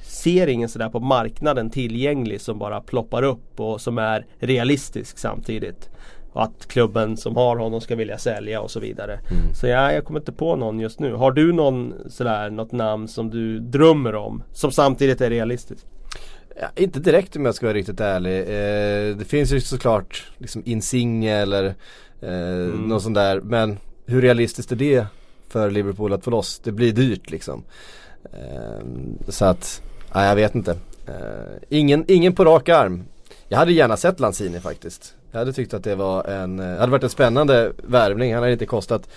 [0.01, 5.89] ser ingen sådär på marknaden tillgänglig som bara ploppar upp och som är realistisk samtidigt.
[6.33, 9.13] Och att klubben som har honom ska vilja sälja och så vidare.
[9.13, 9.53] Mm.
[9.53, 11.13] Så ja, jag kommer inte på någon just nu.
[11.13, 14.43] Har du någon sådär, något namn som du drömmer om?
[14.51, 15.87] Som samtidigt är realistiskt?
[16.61, 18.39] Ja, inte direkt om jag ska vara riktigt ärlig.
[18.39, 21.65] Eh, det finns ju såklart liksom Insigne eller
[22.21, 22.87] eh, Mm.
[22.87, 23.41] något sånt där.
[23.41, 25.05] Men hur realistiskt är det
[25.49, 26.59] för Liverpool att få loss?
[26.63, 27.63] Det blir dyrt liksom.
[28.23, 28.85] Eh,
[29.27, 29.81] så att,
[30.15, 30.71] nej jag vet inte.
[31.07, 33.03] Eh, ingen, ingen på rak arm.
[33.47, 35.13] Jag hade gärna sett Lanzini faktiskt.
[35.31, 38.33] Jag hade tyckt att det var en, eh, hade varit en spännande värvning.
[38.33, 39.09] Han hade inte kostat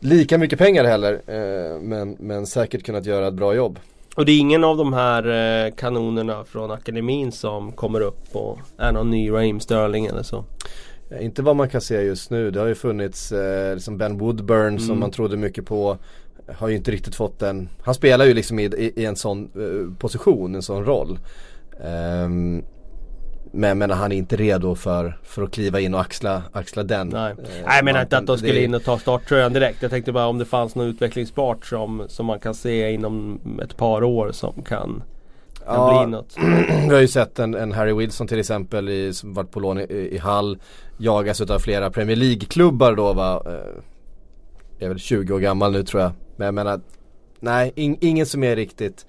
[0.00, 1.12] lika mycket pengar heller.
[1.26, 3.78] Eh, men, men säkert kunnat göra ett bra jobb.
[4.16, 5.26] Och det är ingen av de här
[5.66, 10.44] eh, kanonerna från akademin som kommer upp och är någon ny Raheem Sterling eller så?
[11.08, 12.50] Ja, Inte vad man kan se just nu.
[12.50, 15.00] Det har ju funnits eh, liksom Ben Woodburn som Mm.
[15.00, 15.98] man trodde mycket på.
[16.56, 17.68] Har ju inte riktigt fått den.
[17.82, 21.18] Han spelar ju liksom i, i, i en sån eh, position, en sån roll.
[21.84, 22.62] Ehm,
[23.52, 27.08] men, men han är inte redo för, för att kliva in och axla, axla den.
[27.08, 29.82] Nej, eh, Nej jag menar inte att de skulle in och ta starttröjan direkt.
[29.82, 33.76] Jag tänkte bara om det fanns något utvecklingsbart som, som man kan se inom ett
[33.76, 35.02] par år som kan, kan
[35.66, 36.04] Ja.
[36.04, 36.36] bli något.
[36.88, 39.80] Vi har ju sett en, en Harry Wilson till exempel i, som varit på lån
[39.80, 40.58] i, i Hall.
[40.98, 43.42] Jagas utav flera Premier League-klubbar då va.
[43.46, 46.12] Eh, är väl 20 år gammal nu tror jag.
[46.36, 46.80] Men jag menar,
[47.40, 49.06] nej in, ingen som är riktigt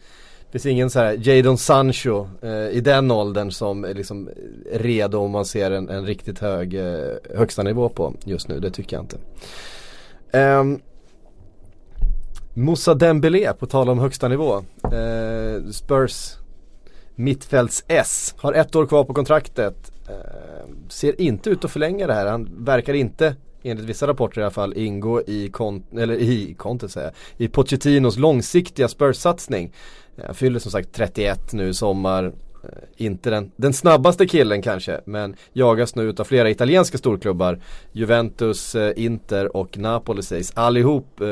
[0.53, 4.29] finns ingen så här Jadon Sancho eh, i den åldern som är liksom
[4.71, 8.59] redo om man ser en, en riktigt hög eh, högsta nivå på just nu.
[8.59, 9.17] Det tycker jag inte.
[10.37, 10.81] Um,
[12.53, 14.55] Moussa Dembélé på tal om högsta nivå.
[14.83, 16.37] Eh, Spurs
[17.15, 19.91] mittfälts S har ett år kvar på kontraktet.
[20.09, 22.25] Eh, ser inte ut att förlänga det här.
[22.25, 26.89] Han verkar inte, enligt vissa rapporter i alla fall, ingå i, kon- eller i, Conte
[26.89, 29.71] säger i Pochettinos långsiktiga Spurs-satsning.
[30.17, 32.23] Eh, han fyller som sagt 31 nu i sommar.
[32.63, 37.59] Eh, inte den, den snabbaste killen kanske, men jagas nu utav flera italienska storklubbar.
[37.91, 41.27] Juventus, eh, Inter och Napoli sägs allihop eh,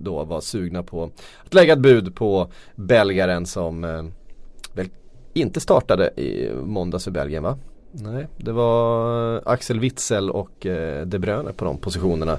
[0.00, 1.10] då vara sugna på
[1.44, 4.04] att lägga ett bud på belgaren som eh,
[4.74, 4.88] väl
[5.34, 7.58] inte startade i måndags för Belgien va?
[7.92, 12.38] Nej, det var Axel Witzel och eh, De Bruyne på de positionerna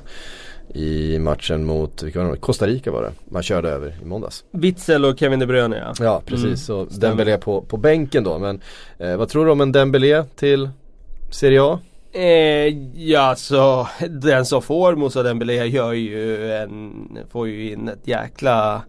[0.73, 2.37] i matchen mot, var det?
[2.37, 3.11] Costa Rica var det.
[3.29, 4.43] Man körde över i måndags.
[4.51, 5.93] Witzel och Kevin De Bruyne ja.
[6.05, 7.15] Ja precis, Mm, stämmer.
[7.15, 8.39] Dembélé på, på bänken då.
[8.39, 8.61] Men
[8.97, 10.69] eh, vad tror du om en Dembélé till
[11.31, 11.79] Serie A?
[12.13, 16.93] Eh, ja så den som får Moussa Dembélé gör ju en,
[17.29, 18.81] får ju in ett jäkla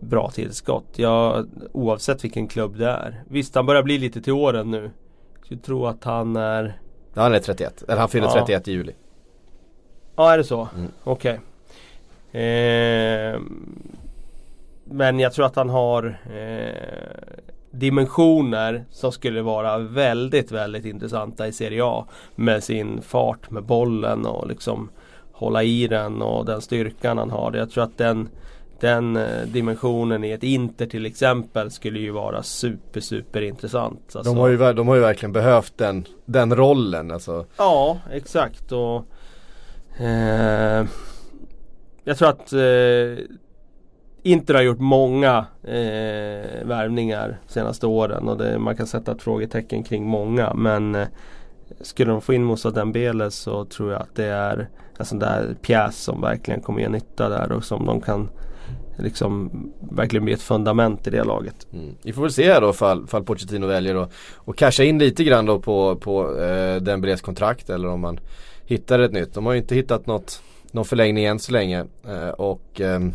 [0.00, 0.86] bra tillskott.
[0.96, 3.22] Ja, oavsett vilken klubb det är.
[3.28, 4.90] Visst han börjar bli lite till åren nu.
[5.44, 6.78] Skulle tro att han är
[7.14, 8.32] Ja, han är 31, eller han fyller Ja.
[8.32, 8.92] 31 i juli.
[10.16, 10.68] Ja är det så?
[10.76, 10.90] Mm.
[11.04, 11.40] Okej.
[12.32, 13.82] Ehm,
[14.84, 21.52] men jag tror att han har eh, dimensioner som skulle vara väldigt, väldigt intressanta i
[21.52, 22.04] Serie A.
[22.34, 24.88] Med sin fart med bollen och liksom
[25.32, 27.52] hålla i den och den styrkan han har.
[27.52, 28.28] Jag tror att den,
[28.82, 34.16] den eh, dimensionen i ett Inter till exempel skulle ju vara super super intressant.
[34.16, 37.46] Alltså, De, har ju, de har ju verkligen behövt den, den rollen alltså.
[37.56, 39.06] Ja, exakt och
[40.00, 40.86] eh,
[42.04, 43.24] Jag tror att eh,
[44.22, 49.82] Inter har gjort många eh, värvningar senaste åren och det, man kan sätta ett frågetecken
[49.82, 51.06] kring många men eh,
[51.80, 54.68] Skulle de få in Moussa Dembele så tror jag att det är
[54.98, 58.28] en sån där pjäs som verkligen kommer ge nytta där och som de kan
[58.96, 59.50] Liksom
[59.90, 61.66] verkligen bli ett fundament i det laget.
[61.72, 61.94] Mm.
[62.02, 65.24] Vi får väl se här då fall, fall Pochettino väljer att och casha in lite
[65.24, 68.20] grann då på, på eh, Dembélés kontrakt eller om man
[68.66, 69.34] hittar ett nytt.
[69.34, 71.84] De har ju inte hittat något, någon förlängning än så länge.
[72.08, 73.12] Eh, och ehm,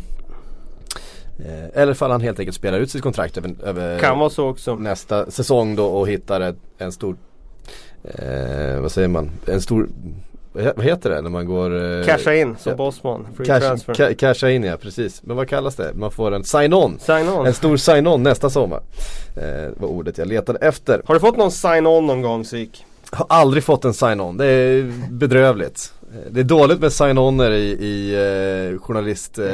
[1.38, 5.86] eh, eller fall han helt enkelt spelar ut sitt kontrakt över, över nästa säsong då
[5.86, 7.16] och hittar ett, en stor
[8.04, 9.30] eh, Vad säger man?
[9.46, 9.88] En stor
[10.58, 12.76] vad he- vad heter det när man går eh, Casha in som ja.
[12.76, 13.26] Bosman.
[13.36, 13.94] Free cash, transfer.
[13.94, 15.22] ca- casha in ja, precis.
[15.22, 15.90] Men vad kallas det?
[15.94, 16.98] Man får en sign-on.
[17.00, 17.28] Sign.
[17.28, 18.80] En stor sign-on nästa sommar.
[19.36, 21.02] Eh, var ordet jag letade efter.
[21.04, 22.84] Har du fått någon sign-on någon gång Sik?
[23.10, 24.36] Har aldrig fått en sign-on.
[24.36, 25.92] Det är bedrövligt.
[26.12, 28.14] Eh, Det är dåligt med sign-oner i, i
[28.74, 29.52] eh, journalist eh,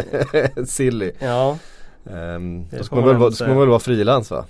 [0.66, 1.12] silly.
[1.18, 1.58] Ja.
[2.04, 4.44] Det då ska man, väl, ändå ska man väl vara frilans va?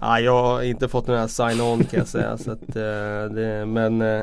[0.00, 2.38] Ja, jag har inte fått här sign-on kan jag säga.
[2.38, 4.22] så att, eh, det, men eh,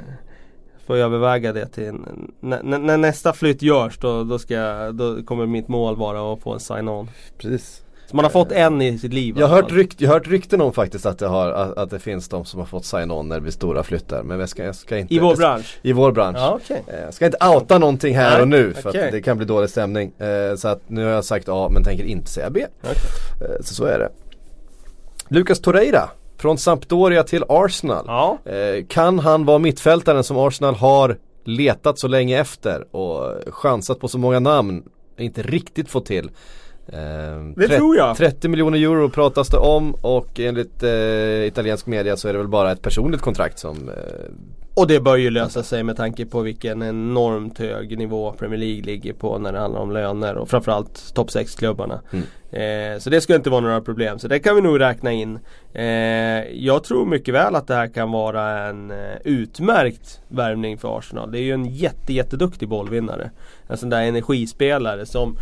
[0.88, 1.94] får jag överväga det till
[2.40, 6.54] när nästa flytt görs då, då, ska jag, då kommer mitt mål vara att få
[6.54, 7.10] en sign-on.
[7.38, 7.82] Precis.
[8.10, 9.36] Så man har fått en i sitt liv.
[9.40, 9.78] Jag har hört, fall.
[9.78, 12.46] rykt, jag har hört rykten om faktiskt att det, har, att, att det finns de
[12.46, 14.24] som har fått sign-on när det blir stora flyttar.
[14.24, 15.80] Men jag ska, jag ska inte I vår bransch?
[15.82, 16.38] I vår bransch.
[16.40, 16.84] Ja, okej.
[16.88, 19.06] Eh, Jag ska inte outa någonting här Nej, och nu för okej.
[19.06, 20.12] att det kan bli dålig stämning.
[20.18, 22.66] Eh, Så att nu har jag sagt A men tänker inte säga B.
[22.84, 22.90] Eh,
[23.62, 24.10] Så så är det.
[25.30, 28.04] Lucas Torreira från Sampdoria till Arsenal.
[28.08, 28.38] Ja.
[28.46, 34.08] Eh, Kan han vara mittfältaren som Arsenal har letat så länge efter och chansat på
[34.08, 34.84] så många namn
[35.18, 36.30] inte riktigt fått till?
[36.94, 38.18] Eh, Det tror jag.
[38.18, 42.48] 30 miljoner euro pratas det om och enligt eh, italiensk media så är det väl
[42.48, 43.96] bara ett personligt kontrakt som eh,
[44.74, 48.84] Och det bör ju lösa sig med tanke på vilken enormt hög nivå Premier League
[48.84, 52.02] ligger på när det handlar om löner och framförallt topp 6-klubbarna.
[52.52, 54.20] Eh, så det ska inte vara några problem.
[54.20, 55.40] Så det kan vi nog räkna in.
[55.74, 55.86] Eh,
[56.54, 61.32] jag tror mycket väl att det här kan vara en eh, utmärkt värvning för Arsenal.
[61.32, 63.32] Det är ju en jätte, jätteduktig bollvinnare.
[63.68, 65.38] En sån där energispelare som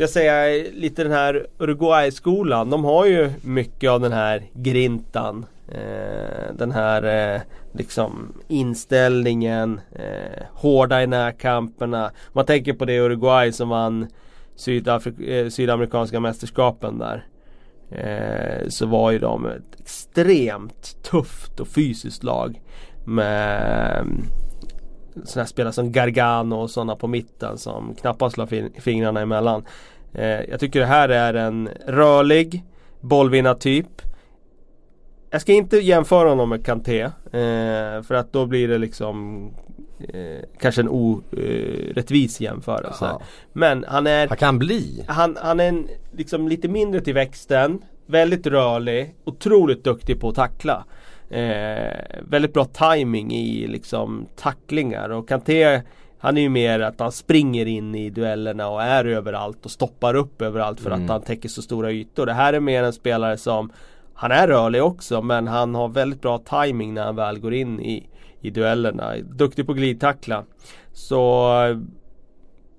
[0.00, 2.70] ska jag säga lite den här Uruguay-skolan.
[2.70, 5.46] De har ju mycket av den här grintan.
[5.68, 7.40] Eh, den här eh,
[7.72, 9.80] liksom inställningen.
[9.92, 12.10] Eh, hårda i närkamperna.
[12.32, 14.06] Man tänker på det Uruguay som vann
[14.56, 17.24] Sydafrik- eh, Sydamerikanska mästerskapen där.
[17.90, 22.60] Eh, så var ju de ett extremt tufft och fysiskt lag.
[23.04, 24.06] Med
[25.24, 29.64] sådana spelare som Gargano och sådana på mitten som knappast la fin- fingrarna emellan.
[30.12, 32.64] Eh, jag tycker det här är en rörlig
[33.00, 34.02] bollvinnartyp.
[35.30, 37.00] Jag ska inte jämföra honom med Kanté.
[37.00, 39.46] Eh, för att då blir det liksom
[40.08, 43.04] eh, kanske en orättvis jämförelse.
[43.04, 43.20] Jaha.
[43.52, 45.04] Men han är han kan bli.
[45.08, 47.82] han, han är en, liksom lite mindre till växten.
[48.06, 49.14] Väldigt rörlig.
[49.24, 50.84] Otroligt duktig på att tackla.
[51.30, 55.08] Eh, väldigt bra timing i liksom tacklingar.
[55.10, 55.82] Och Kanté
[56.18, 60.14] han är ju mer att han springer in i duellerna och är överallt och stoppar
[60.14, 61.04] upp överallt för Mm.
[61.04, 62.26] att han täcker så stora ytor.
[62.26, 63.72] Det här är mer en spelare som
[64.14, 67.80] Han är rörlig också men han har väldigt bra timing när han väl går in
[67.80, 68.08] i,
[68.40, 69.14] i duellerna.
[69.16, 70.44] Duktig på glidtackla.
[70.92, 71.50] Så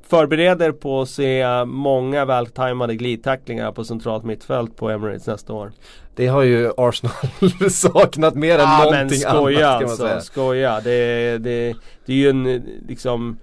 [0.03, 5.71] Förbereder på att se många vältajmade glidtacklingar på centralt mittfält på Emirates nästa år.
[6.15, 7.13] Det har ju Arsenal
[7.71, 10.21] saknat mer än men någonting skoja annat kan man alltså, säga.
[10.21, 10.81] skoja.
[10.83, 13.37] Det, det, det är ju en liksom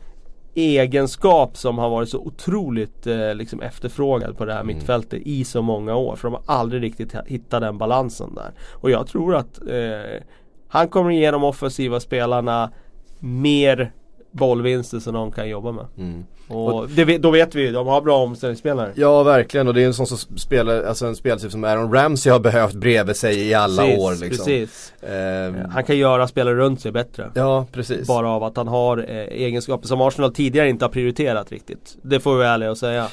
[0.55, 4.77] egenskap som har varit så otroligt eh, liksom efterfrågad på det här Mm.
[4.77, 6.17] mittfältet i så många år.
[6.17, 8.51] För de har aldrig riktigt hittat den balansen där.
[8.73, 10.23] Och jag tror att eh,
[10.69, 12.71] han kommer ge de offensiva spelarna
[13.19, 13.93] mer
[14.31, 15.87] bollvinster som de kan jobba med.
[15.99, 16.25] Mm.
[16.49, 18.93] Och det, vet- då vet vi ju, de har bra omställningsspelare.
[18.95, 22.33] Ja verkligen och det är en sån som spelar, alltså en speltyp som Aaron Ramsey
[22.33, 24.45] har behövt bredvid sig i alla Precis, år liksom.
[24.47, 24.93] Precis.
[25.03, 27.31] Ehm, Han kan göra spelare runt sig bättre.
[27.35, 28.07] Ja precis.
[28.07, 31.97] Bara av att han har eh, egenskaper som Arsenal tidigare inte har prioriterat riktigt.
[32.03, 33.09] Det får vi vara ärliga och säga.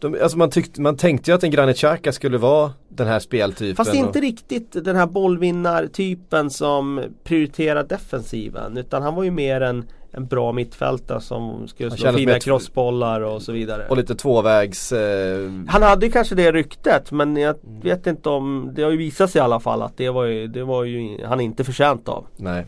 [0.00, 3.18] De, alltså man, tyckte, man tänkte ju att en Granit Xhaka skulle vara den här
[3.18, 3.76] speltypen.
[3.76, 8.76] Fast inte och, riktigt den här bollvinnartypen som prioriterar defensiven.
[8.76, 13.42] Utan han var ju mer en, en bra mittfältare som skulle slå fina crossbollar och
[13.42, 13.86] så vidare.
[13.88, 18.82] och lite tvåvägs eh, Han hade kanske det ryktet men jag vet inte om Det
[18.82, 21.40] har ju visat sig i alla fall att det var ju, det var ju han
[21.40, 22.26] inte förtjänt av.
[22.36, 22.66] Nej.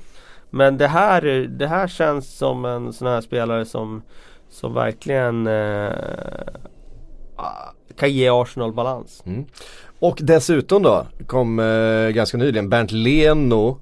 [0.50, 1.22] Men det här,
[1.58, 4.02] det här känns som en sån här spelare som
[4.48, 5.92] Som verkligen eh,
[7.36, 9.24] ah, kan ge Arsenal balans.
[9.98, 13.78] Och dessutom då kom eh, ganska nyligen Bernt Leno,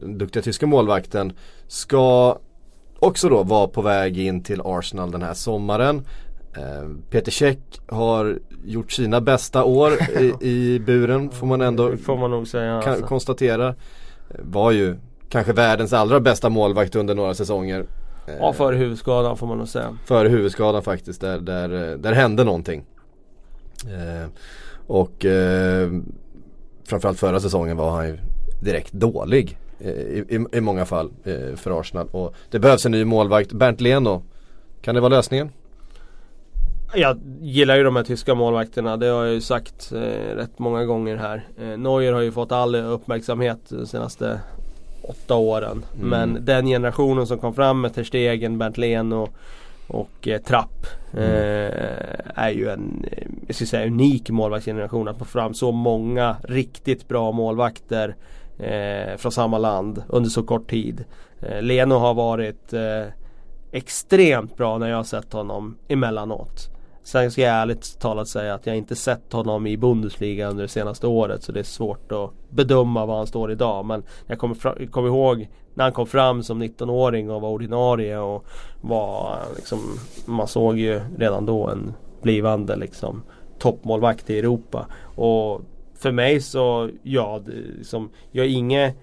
[0.00, 1.32] den duktiga tyska målvakten,
[1.66, 2.38] ska
[2.98, 6.06] också då vara på väg in till Arsenal den här sommaren.
[6.56, 12.16] Eh, Peter Käck har gjort sina bästa år i, i buren får man ändå får
[12.16, 12.76] man nog säga.
[12.82, 13.06] Alltså.
[13.06, 13.68] konstatera.
[13.68, 13.74] Eh,
[14.42, 14.96] Var ju
[15.28, 17.86] kanske världens allra bästa målvakt under några säsonger.
[18.26, 19.96] Eh, Ja, före huvudskadan får man nog säga.
[20.04, 22.84] Före huvudskadan faktiskt, där, där, eh, där hände någonting.
[23.84, 24.28] Eh,
[24.86, 25.90] och eh,
[26.88, 28.18] framförallt förra säsongen var han ju
[28.62, 32.08] direkt dålig eh, i, i, i många fall eh, för Arsenal.
[32.10, 33.52] Och det behövs en ny målvakt.
[33.52, 34.22] Bernt Leno,
[34.80, 35.50] kan det vara lösningen?
[36.94, 38.96] Jag gillar ju de här tyska målvakterna.
[38.96, 41.46] Det har jag ju sagt eh, rätt många gånger här.
[41.60, 44.40] Eh, Neuer har ju fått all uppmärksamhet de senaste
[45.02, 45.84] åtta åren.
[46.00, 49.28] Men den generationen som kom fram med Ter Stegen, Bernt Leno
[49.86, 51.70] och eh, Trapp eh,
[52.34, 55.08] är ju en, eh, jag skulle säga unik målvaktsgeneration.
[55.08, 58.14] Att få fram så många riktigt bra målvakter
[58.62, 61.04] eh, från samma land under så kort tid.
[61.40, 63.04] Eh, Leno har varit eh,
[63.72, 66.68] extremt bra när jag har sett honom emellanåt.
[67.04, 70.68] Sen ska jag ärligt talat säga att jag inte sett honom i Bundesliga under det
[70.68, 73.84] senaste året så det är svårt att bedöma var han står idag.
[73.84, 78.44] Men jag kommer, kom ihåg när han kom fram som 19-åring och var ordinarie och
[78.80, 79.78] var liksom,
[80.26, 83.22] man såg ju redan då en blivande liksom
[83.58, 84.86] toppmålvakt i Europa.
[85.16, 85.60] Och
[86.02, 88.96] för mig så, ja, det, liksom, jag har inget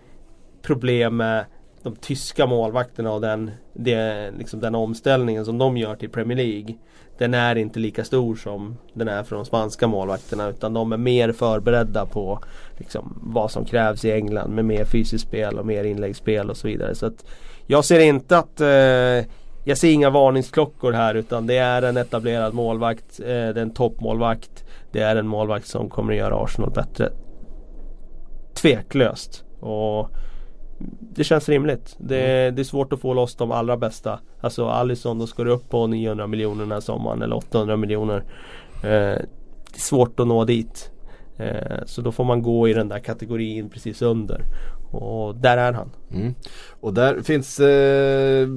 [0.61, 1.45] problem med
[1.83, 6.75] de tyska målvakterna och den, det, liksom den omställningen som de gör till Premier League.
[7.17, 10.97] Den är inte lika stor som den är för de spanska målvakterna utan de är
[10.97, 12.39] mer förberedda på
[12.77, 16.67] liksom, vad som krävs i England med mer fysiskt spel och mer inläggsspel och så
[16.67, 16.95] vidare.
[16.95, 17.25] Så att
[17.67, 19.31] jag ser inte att eh,
[19.63, 23.19] jag ser inga varningsklockor här utan det är en etablerad målvakt.
[23.19, 24.63] Eh, det är en toppmålvakt.
[24.91, 27.09] Det är en målvakt som kommer att göra Arsenal bättre.
[28.53, 29.43] Tveklöst.
[29.59, 30.09] Och
[30.99, 31.95] det känns rimligt.
[31.99, 34.19] Det, det är svårt att få loss de allra bästa.
[34.41, 38.23] Alltså Alisson, då ska du upp på 900 miljoner den här sommaren eller 800 miljoner.
[38.83, 39.19] Eh,
[39.71, 40.91] det är svårt att nå dit.
[41.37, 44.41] Eh, så då får man gå i den där kategorin precis under.
[44.91, 45.89] Och där är han.
[46.11, 46.33] Mm.
[46.79, 48.47] Och där finns eh,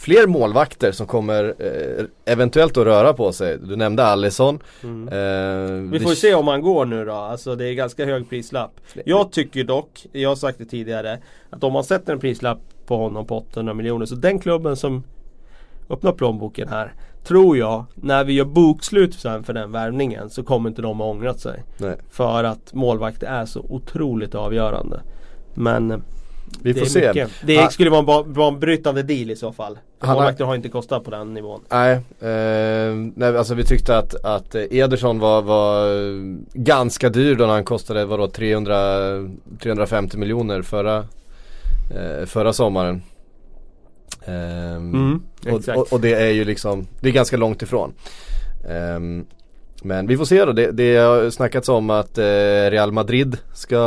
[0.00, 3.58] fler målvakter som kommer eh, eventuellt att röra på sig.
[3.58, 4.54] Du nämnde Alisson.
[4.84, 7.12] Eh, Vi får ju se om han går nu då.
[7.12, 8.80] Alltså det är ganska hög prislapp.
[9.04, 11.18] Jag tycker dock, jag har sagt det tidigare,
[11.50, 15.04] att om man sätter en prislapp på honom på 800 miljoner så den klubben som
[15.90, 16.92] öppnar plånboken här
[17.24, 21.06] Tror jag, när vi gör bokslut sen för den värvningen så kommer inte de ha
[21.06, 21.62] ångrat sig.
[21.78, 21.96] Nej.
[22.10, 25.00] För att målvakt är så otroligt avgörande.
[25.54, 25.98] Men eh,
[26.62, 27.08] Vi det får se.
[27.08, 27.30] mycket.
[27.46, 29.78] Det Han- skulle vara en ba- banbrytande deal i så fall.
[29.98, 31.60] Han har- Målvakter har inte kostat på den nivån.
[31.70, 36.14] Nej, eh, nej alltså vi tyckte att, att eh, Ederson var, var eh,
[36.54, 38.76] ganska dyr då när han kostade vadå 300,
[39.62, 40.96] 350 miljoner förra,
[41.90, 43.02] eh, förra sommaren.
[44.24, 45.78] Ehm, Mm, och, exakt.
[45.78, 47.92] och, och det är ju liksom, det är ganska långt ifrån.
[48.68, 49.24] Ehm,
[49.82, 52.24] men vi får se då, det, det har snackats om att eh,
[52.70, 53.78] Real Madrid ska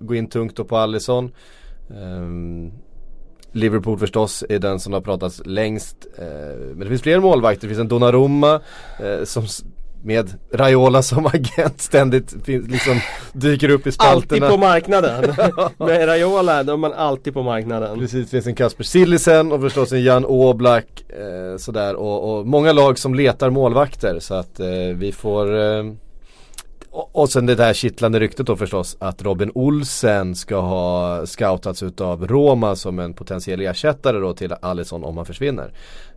[0.00, 1.30] gå in tungt då på Alisson.
[1.90, 2.72] Ehm,
[3.52, 5.96] Liverpool förstås är den som har pratats längst.
[6.18, 6.24] Eh,
[6.68, 8.60] men det finns fler målvakter, det finns en Donnarumma
[9.00, 9.46] eh, som
[10.02, 13.00] med Raiola som agent ständigt liksom
[13.32, 14.48] dyker upp i Alltid spalterna.
[14.48, 15.34] på marknaden.
[15.78, 17.98] Med Raiola, då är man alltid på marknaden.
[17.98, 22.46] Precis, det finns en Kasper Sillisen och förstås en Jan Oblak eh, sådär och, och
[22.46, 24.60] många lag som letar målvakter så att
[24.94, 25.46] vi får
[26.98, 31.82] och, och sen det där kittlande ryktet då förstås att Robin Olsen ska ha scoutats
[31.82, 35.72] utav Roma som en potentiell ersättare då till Alisson om han försvinner.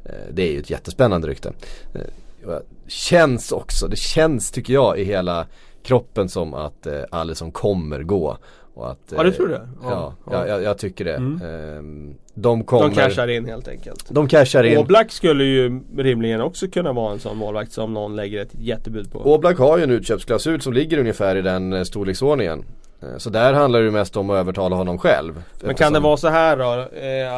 [0.05, 1.53] Eh, det är ju ett jättespännande rykte.
[1.93, 5.45] Eh, känns också, det känns tycker jag i hela
[5.83, 8.37] kroppen som att eh, Alisson kommer gå.
[8.73, 9.67] Och att, Ja, du eh, tror det?
[9.83, 10.31] Ja, Ja, ja.
[10.31, 10.47] ja.
[10.47, 11.15] Jag, jag tycker det.
[11.15, 11.41] Mm.
[11.43, 14.05] Ehm, de kommer De cashar in helt enkelt.
[14.09, 14.77] De cashar in.
[14.77, 19.11] Oblak skulle ju rimligen också kunna vara en sån målvakt som någon lägger ett jättebud
[19.11, 19.33] på.
[19.33, 22.65] Oblak har ju en utköpsklausul som ligger ungefär i den eh, storleksordningen.
[23.01, 25.33] Eh, Så där handlar det ju mest om att övertala honom själv.
[25.33, 26.87] Men kan Eftersom- det vara så här då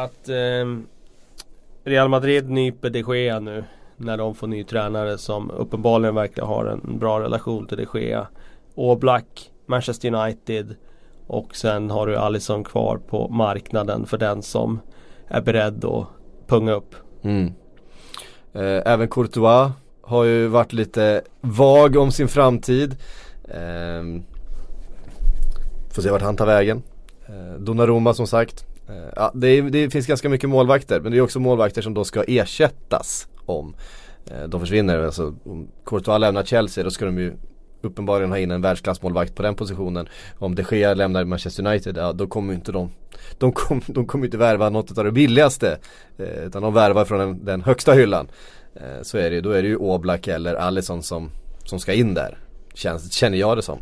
[0.04, 0.86] att ehm,
[1.84, 3.64] Real Madrid nyper de Gea nu
[3.96, 8.26] när de får ny tränare som uppenbarligen verkar ha en bra relation till de Gea.
[8.74, 10.74] Oblak, Manchester United
[11.26, 14.80] och sen har du Allison kvar på marknaden för den som
[15.28, 16.06] är beredd att
[16.46, 16.94] punga upp.
[17.22, 17.52] Mm.
[18.52, 19.72] Eh, Även Courtois
[20.02, 22.96] har ju varit lite vag om sin framtid.
[23.54, 24.22] Ehm,
[25.94, 26.82] får se vart han tar vägen.
[27.26, 28.66] Eh, Donnarumma som sagt.
[28.88, 31.94] Eh, ja, det, är, det finns ganska mycket målvakter men det är också målvakter som
[31.94, 33.74] då ska ersättas om
[34.30, 34.98] eh, de försvinner.
[34.98, 37.32] Alltså, om Courtois lämnar Chelsea då ska de ju
[37.84, 40.08] uppenbarligen ha in en världsklassmålvakt på den positionen.
[40.38, 42.90] Om de Gea lämnar Manchester United, ja då kommer inte de
[43.38, 45.78] De kommer de kommer inte värva något av det billigaste.
[46.18, 48.28] Eh, utan de värvar från den, den högsta hyllan.
[48.74, 51.30] Eh, så är det ju, då är det ju Oblak eller Alisson som,
[51.64, 52.38] som ska in där.
[52.74, 53.78] Känns, känner jag det som.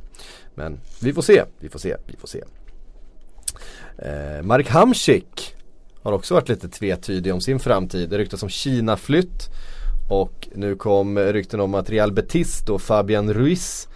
[0.55, 2.43] Men vi får se, vi får se, vi får se.
[3.99, 5.55] Eh, Mark Hamsik
[6.03, 8.11] har också varit lite tvetydig om sin framtid.
[8.11, 9.51] Det ryktas om Kina-flytt.
[10.09, 13.89] Och nu kom rykten om att Real Betis då Fabian Ruiz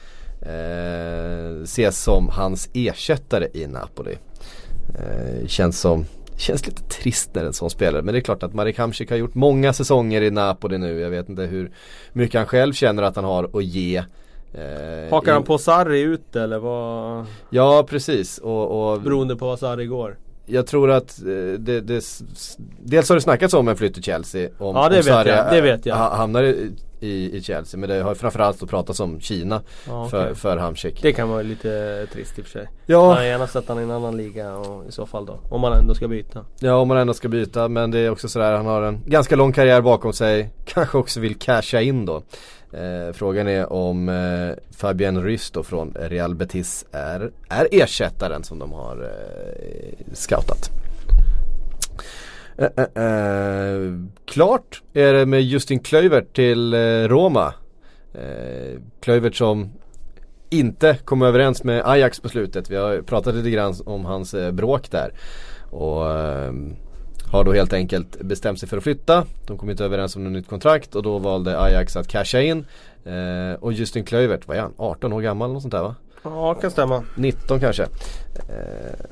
[0.43, 4.19] eh, ses som hans ersättare i Napoli.
[4.95, 6.05] Eh, känns som
[6.39, 9.17] Känns lite trist när en sån spelare men det är klart att Marek Hamsik har
[9.17, 11.01] gjort många säsonger i Napoli nu.
[11.01, 11.71] Jag vet inte hur
[12.13, 13.97] mycket han själv känner att han har att ge.
[13.97, 17.27] Eh, Hakar han på Sarri ut eller vad?
[17.51, 20.17] Ja precis och, och Beroende på vad Sarri går.
[20.47, 21.27] Jag tror att eh,
[21.59, 22.05] det, det,
[22.79, 24.49] dels har det snackats om en flytt till Chelsea.
[24.59, 25.97] Om, Ja, det om vet jag, det vet jag.
[25.97, 26.43] ha- Hamnar
[27.01, 30.35] i, i, Chelsea men det har framförallt då pratats om Kina Ja, för, okej.
[30.35, 31.03] för Hamsik.
[31.03, 32.69] Det kan vara lite trist i och för sig.
[32.87, 33.07] Ja.
[33.15, 35.41] Man gärna sätta han i en annan liga och i så fall då.
[35.51, 36.45] Om man ändå ska byta.
[36.61, 39.37] Ja om man ändå ska byta men det är också sådär han har en ganska
[39.37, 40.51] lång karriär bakom sig.
[40.65, 42.23] Kanske också vill casha in då.
[42.77, 48.59] Eh, frågan är om eh, Fabian Ruiz då från Real Betis är, är ersättaren som
[48.59, 50.71] de har eh, scoutat.
[52.59, 53.93] Eh, eh, eh
[54.25, 57.55] klart är det med Justin Klövert till eh, Roma.
[58.15, 59.73] Eh, Klövert som
[60.51, 62.71] inte kom överens med Ajax på slutet.
[62.71, 65.13] Vi har pratat lite grann om hans eh, bråk där.
[65.71, 66.53] Och eh,
[67.33, 69.25] har då helt enkelt bestämt sig för att flytta.
[69.47, 72.65] De kom inte överens om något nytt kontrakt och då valde Ajax att casha in.
[73.05, 74.73] Eh, och Justin Kluivert, vad är han?
[74.77, 75.95] 18 år gammal eller sånt där va?
[76.23, 77.03] Ja, kan stämma.
[77.15, 77.83] 19 kanske.
[77.83, 79.07] Eh,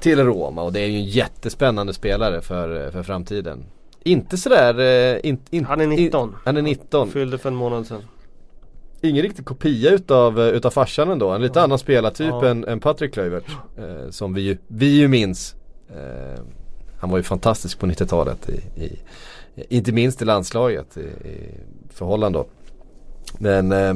[0.00, 3.64] till Roma och det är ju en jättespännande spelare för, för framtiden.
[4.02, 4.80] Inte sådär...
[4.80, 6.28] Eh, in, in, Han är 19.
[6.28, 7.10] In, han är 19.
[7.10, 8.02] Fyllde för en månad sedan.
[9.00, 11.30] Ingen riktig kopia utav, eh, utav farsan ändå.
[11.30, 12.46] En lite annan spelartyp Ja.
[12.48, 13.44] än, än Patrik Kluivert.
[13.78, 15.54] Eh, som vi ju, vi ju minns.
[15.90, 16.42] Eh,
[17.04, 18.48] han var ju fantastisk på 90-talet.
[18.48, 18.98] I, i,
[19.68, 21.50] inte minst i landslaget i, i
[21.90, 22.46] för Holland då.
[23.38, 23.90] Men eh,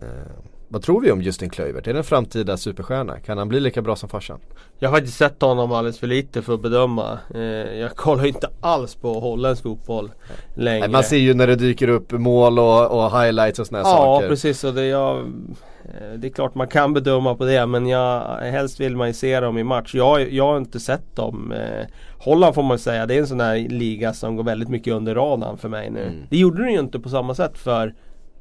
[0.00, 0.30] eh,
[0.74, 1.86] vad tror vi om Justin Kluivert?
[1.86, 3.20] Är det en framtida superstjärna?
[3.20, 4.40] Kan han bli lika bra som farsan?
[4.78, 7.18] Jag har faktiskt sett honom alldeles för lite för att bedöma.
[7.34, 7.40] Eh,
[7.78, 10.10] jag kollar inte alls på holländsk fotboll
[10.54, 10.80] längre.
[10.80, 13.90] Nej, man ser ju när det dyker upp mål och, och highlights och såna här
[13.90, 14.28] Ja saker.
[14.28, 18.38] precis och det, jag, eh, det är klart man kan bedöma på det men jag,
[18.40, 19.94] helst vill man ju se dem i match.
[19.94, 21.52] Jag, jag har inte sett dem.
[21.52, 21.86] Eh,
[22.18, 25.14] Holland får man säga, det är en sån här liga som går väldigt mycket under
[25.14, 26.02] radarn för mig nu.
[26.02, 26.26] Mm.
[26.30, 27.94] Det gjorde den ju inte på samma sätt för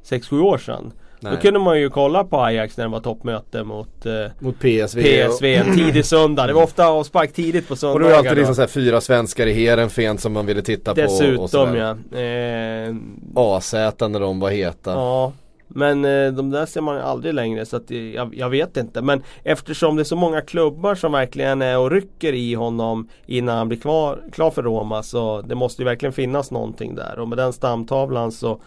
[0.04, 0.94] 6-7 år sedan.
[1.24, 1.32] Nej.
[1.36, 5.02] Då kunde man ju kolla på Ajax när det var toppmöte mot eh, Mot PSV.
[5.28, 6.48] PSV en tidig söndag.
[6.48, 8.08] Det var ofta avspark tidigt på Och, och söndagar.
[8.08, 11.02] det var alltid liksom så här fyra svenskar i Heerenveen som man ville titta på.
[11.02, 11.90] och Dessutom ja.
[12.20, 12.96] Eh,
[13.36, 14.92] AZ när de var heta.
[14.92, 15.34] Ja
[15.68, 18.78] Men eh, de där ser man ju aldrig längre så att det- jag, jag vet
[18.78, 23.08] inte men eftersom det är så många klubbar som verkligen är och rycker i honom
[23.26, 27.20] innan han blir kvar, klar för Roma så det måste ju verkligen finnas någonting där
[27.20, 28.60] och med den stamtavlan så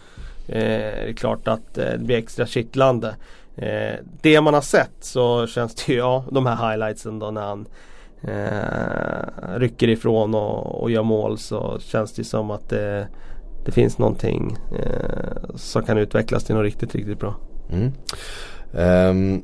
[0.47, 3.15] eh, är klart att eh, det blir extra kittlande.
[3.55, 7.41] Eh, det man har sett så känns det ju, ja de här highlightsen då när
[7.41, 7.67] han
[8.21, 13.07] eh, rycker ifrån och, och gör mål så känns det som att det,
[13.65, 17.35] det finns någonting eh, som kan utvecklas till något riktigt, riktigt bra.
[17.71, 17.91] Mm.
[18.71, 19.43] Um,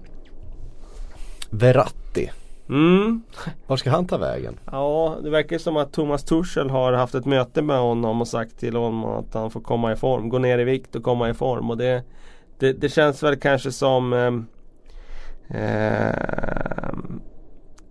[1.49, 2.31] Verratti.
[2.69, 3.21] Mm.
[3.67, 4.59] Var ska han ta vägen?
[4.71, 8.59] Ja, det verkar som att Thomas Tuchel har haft ett möte med honom och sagt
[8.59, 10.29] till honom att han får komma i form.
[10.29, 11.69] Gå ner i vikt och komma i form.
[11.69, 12.03] Och det,
[12.59, 14.45] det, det känns väl kanske som ehm,
[15.47, 17.21] ehm,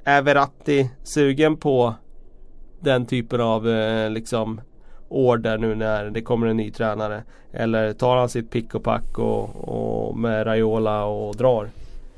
[0.04, 1.94] Är Verratti sugen på
[2.80, 4.60] den typen av eh, liksom
[5.08, 7.22] order nu när det kommer en ny tränare?
[7.52, 11.68] Eller tar han sitt pick och pack och, och med Raiola och drar?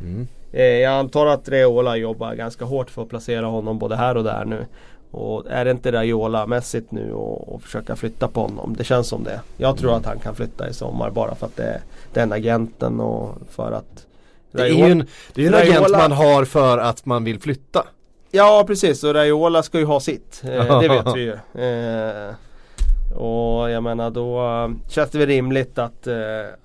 [0.00, 0.26] Mm.
[0.54, 4.24] Eh, jag antar att Raiola jobbar ganska hårt för att placera honom både här och
[4.24, 4.66] där nu.
[5.10, 8.74] Och är det inte Raiola-mässigt nu och, och försöka flytta på honom?
[8.78, 9.40] Det känns som det.
[9.56, 11.80] Jag tror att han kan flytta i sommar bara för att det är
[12.12, 14.06] den agenten och för att
[14.52, 17.40] Det är ju en, det är en Raiola- agent man har för att man vill
[17.40, 17.84] flytta.
[18.30, 20.42] Ja precis och Raiola ska ju ha sitt.
[20.44, 21.32] Eh, det vet vi ju.
[21.64, 22.34] Eh,
[23.18, 26.14] och jag menar då känns det väl rimligt att, eh,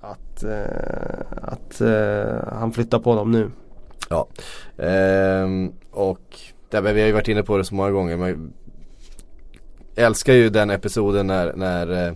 [0.00, 3.50] att, eh, att eh, han flyttar på dem nu.
[4.10, 4.28] Ja.
[4.78, 6.38] Ehm, och
[6.70, 8.16] där, vi har ju varit inne på det så många gånger.
[8.16, 8.52] Man
[9.96, 12.12] älskar ju den episoden när, när eh,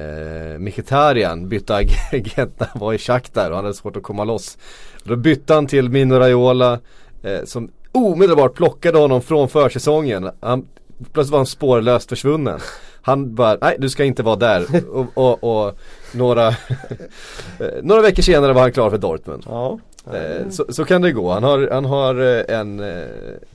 [0.00, 4.24] eh, Mkhitaryan bytte agent när han var i Shakhtar och han hade svårt att komma
[4.24, 4.58] loss.
[5.04, 6.80] Då bytte han till Mino Raiola
[7.22, 10.30] eh, som omedelbart plockade honom från försäsongen.
[10.40, 10.66] Han,
[11.12, 12.60] plötsligt var han spårlöst försvunnen.
[13.02, 14.66] Han bara, nej du ska inte vara där.
[14.90, 15.78] och, och, och
[16.12, 16.48] några,
[17.58, 19.42] eh, några veckor senare var han klar för Dortmund.
[19.46, 19.78] Ja.
[20.06, 21.30] Eh, så, så kan det gå.
[21.30, 23.04] Han har, han har eh, en eh,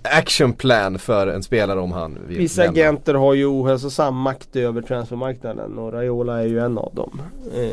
[0.01, 2.71] action plan för en spelare om han vill Vissa lämna.
[2.81, 7.21] agenter har ju ohälsosam makt över transfermarknaden och Raiola är ju en av dem.
[7.55, 7.69] Eh,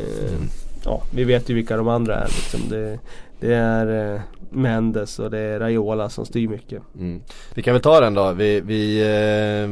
[0.85, 2.25] Ja, vi vet ju vilka de andra är.
[2.27, 2.59] Liksom.
[2.69, 2.99] Det,
[3.39, 6.81] det är eh, Mendes och det är Raiola som styr mycket.
[6.99, 7.21] Mm.
[7.53, 8.31] Vi kan väl ta den då.
[8.31, 9.67] Vi, vi eh,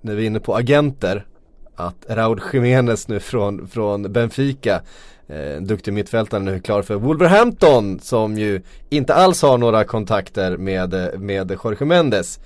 [0.00, 1.26] när vi är inne på agenter.
[1.74, 4.80] Att Raúl Jiménez nu från, från Benfica
[5.28, 10.94] eh, duktig mittfältare nu klar för Wolverhampton som ju inte alls har några kontakter med,
[10.94, 12.40] eh, med Jorge Mendes.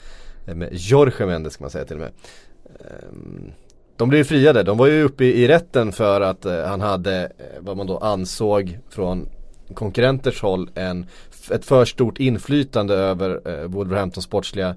[0.47, 2.12] Eh, med Jorge Mendes kan man säga till och med.
[2.81, 3.53] Ehm,
[3.97, 6.81] de blev ju friade, de var ju uppe i, i rätten för att eh, han
[6.81, 9.29] hade eh, vad man då ansåg från
[9.74, 11.07] konkurrenters håll en,
[11.51, 14.68] ett för stort inflytande över eh, Wolverhamptons sportsliga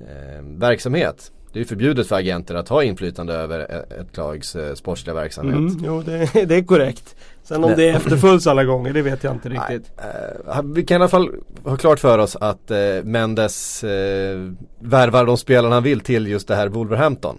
[0.00, 1.32] eh, verksamhet.
[1.54, 3.60] Det är ju förbjudet för agenter att ha inflytande över
[4.00, 5.54] ett, lags sportsliga verksamhet.
[5.54, 7.16] Mm, jo, det, det är korrekt.
[7.42, 7.76] Sen om Nej.
[7.76, 9.92] det efterföljs alla gånger, det vet jag inte riktigt.
[9.98, 11.30] Eh, vi kan i alla fall
[11.64, 16.48] ha klart för oss att eh, Mendes eh, värvar de spelarna han vill till just
[16.48, 17.38] det här Wolverhampton.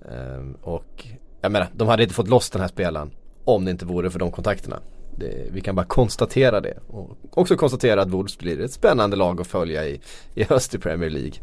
[0.00, 1.06] Eh, och
[1.40, 3.10] jag menar, de hade inte fått loss den här spelaren
[3.44, 4.80] om det inte vore för de kontakterna.
[5.18, 6.78] Det, vi kan bara konstatera det.
[6.88, 10.00] Och också konstatera att Wolves blir ett spännande lag att följa i,
[10.34, 11.34] i höst i Premier League.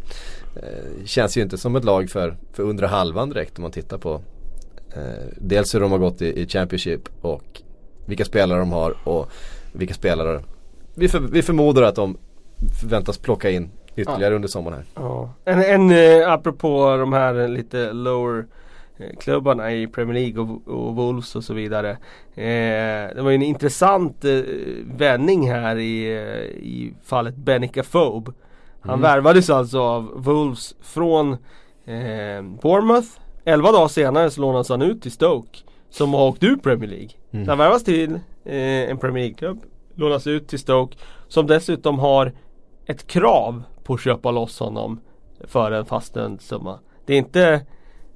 [0.55, 3.97] Eh, känns ju inte som ett lag för, för undre halvan direkt om man tittar
[3.97, 4.21] på
[4.95, 7.61] eh, dels hur de har gått i, i Championship och
[8.05, 9.31] vilka spelare de har och
[9.73, 10.41] vilka spelare
[10.95, 12.17] vi, för, vi förmodar att de
[12.81, 14.85] förväntas plocka in ytterligare under sommaren här.
[14.95, 15.33] Ja.
[15.45, 18.45] En, en eh, apropå de här lite lower
[18.97, 21.89] eh, klubbarna i Premier League och, och Wolves och så vidare.
[22.35, 24.41] Eh, det var ju en intressant eh,
[24.85, 28.31] vändning här i, eh, i fallet Benica Fobe.
[28.81, 29.01] Han Mm.
[29.01, 31.31] värvades alltså av Wolves från
[31.85, 33.07] eh, Bournemouth.
[33.45, 35.59] Elva dagar senare så lånades han ut till Stoke.
[35.89, 37.09] Som har åkt ur Premier League.
[37.31, 37.45] Mm.
[37.45, 38.13] Så han värvas till
[38.45, 39.61] eh, en Premier League-klubb.
[39.95, 40.97] Lånas ut till Stoke.
[41.27, 42.31] Som dessutom har
[42.85, 44.99] ett krav på att köpa loss honom
[45.47, 46.79] för en fastställd summa.
[47.05, 47.61] Det är inte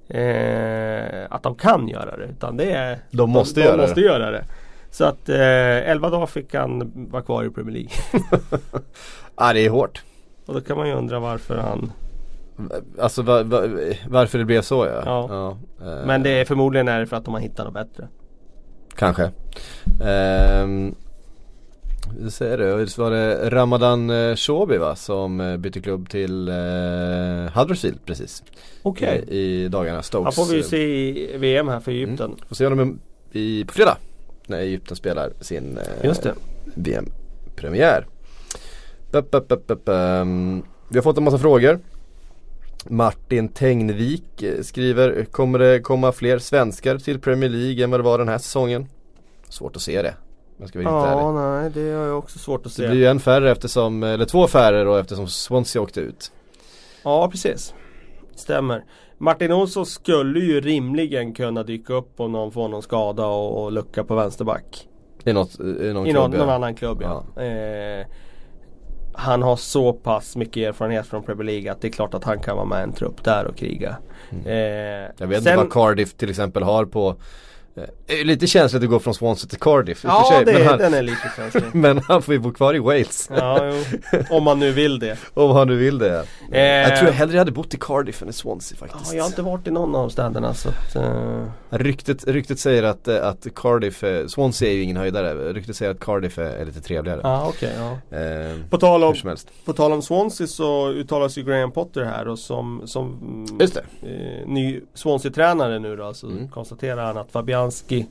[0.07, 3.99] eh, att de kan göra det utan det är De måste de, göra de måste
[3.99, 4.05] det.
[4.05, 4.45] göra det.
[4.91, 7.91] Så att eh, 11 dagar fick han vara kvar i Premier League.
[9.37, 10.03] Ja det är hårt.
[10.45, 11.91] Och då kan man ju undra varför han
[12.99, 13.61] Alltså va, va,
[14.09, 15.01] varför det blev så ja.
[15.29, 15.57] Ja.
[15.85, 18.07] eh, Men det är förmodligen är det för att de har hittat något bättre.
[18.95, 19.31] Kanske.
[20.03, 20.95] Ehm,
[22.19, 26.47] vi säger det, visst var det Ramadan eh, Shobi va som eh, bytte klubb till
[26.47, 26.55] eh,
[27.53, 28.43] Huddersfield precis.
[28.83, 29.23] Okej.
[29.27, 30.35] I, I dagarna Han Stokes.
[30.35, 30.77] får vi ju eh, se
[31.33, 32.25] i VM här för Egypten.
[32.25, 32.39] Mm.
[32.47, 32.99] Får se honom
[33.31, 33.97] i, på fredag.
[34.47, 36.33] När Egypten spelar sin eh.
[36.75, 38.05] VM-premiär.
[39.11, 41.79] Vi har fått en massa frågor.
[42.89, 48.03] Martin Tengnvik eh, skriver, kommer det komma fler svenskar till Premier League än vad det
[48.03, 48.87] var den här säsongen?
[49.49, 50.13] Svårt att se det.
[50.57, 51.39] Jag ska helt Ja, ärlig.
[51.39, 52.87] nej det har jag också svårt att Det se.
[52.87, 56.31] blir ju en färre eftersom, eller två färre då eftersom Swansea åkte ut.
[57.03, 57.73] Ja, precis.
[58.35, 58.83] Stämmer.
[59.17, 63.71] Martin Olsson skulle ju rimligen kunna dyka upp om någon får någon skada och, och
[63.71, 64.87] lucka på vänsterback.
[65.23, 66.45] I något, i någon I någon, klubb, ja.
[66.45, 67.43] någon annan klubb ja.
[67.43, 68.05] Eh,
[69.17, 72.39] han har så pass mycket erfarenhet från Premier League att det är klart att han
[72.39, 73.89] kan vara med i en trupp där och kriga.
[74.45, 75.11] Eh, Mm.
[75.17, 77.15] Jag vet inte vad Cardiff till exempel har på eh,
[77.75, 80.45] det är Lite känsligt att gå från Swansea till Cardiff i och Ja, för sig,
[80.45, 81.63] det, men, han, den är lite känslig.
[81.73, 83.71] men han får ju bo kvar i Wales ja,
[84.11, 84.19] jo.
[84.29, 85.17] Om man nu vill det.
[85.33, 86.61] Om han nu vill det Eh.
[86.61, 89.27] Jag tror jag hellre hade bott i Cardiff än i Swansea Ja, faktiskt jag har
[89.27, 93.47] inte varit i någon av städerna så att, eh, ryktet, ryktet säger att, eh, att
[93.55, 97.45] Cardiff, eh, Swansea är ju ingen höjdare Ryktet säger att Cardiff är, lite trevligare Ja
[97.49, 98.17] okej ja.
[98.17, 99.15] eh, På tal om
[99.65, 103.17] På tal om Swansea så uttalas ju Graham Potter här och som, som
[103.59, 103.83] Just eh,
[104.47, 106.49] ny Swansea-tränare nu då så Mm.
[106.49, 107.31] konstaterar han att
[107.71, 108.05] Fabianski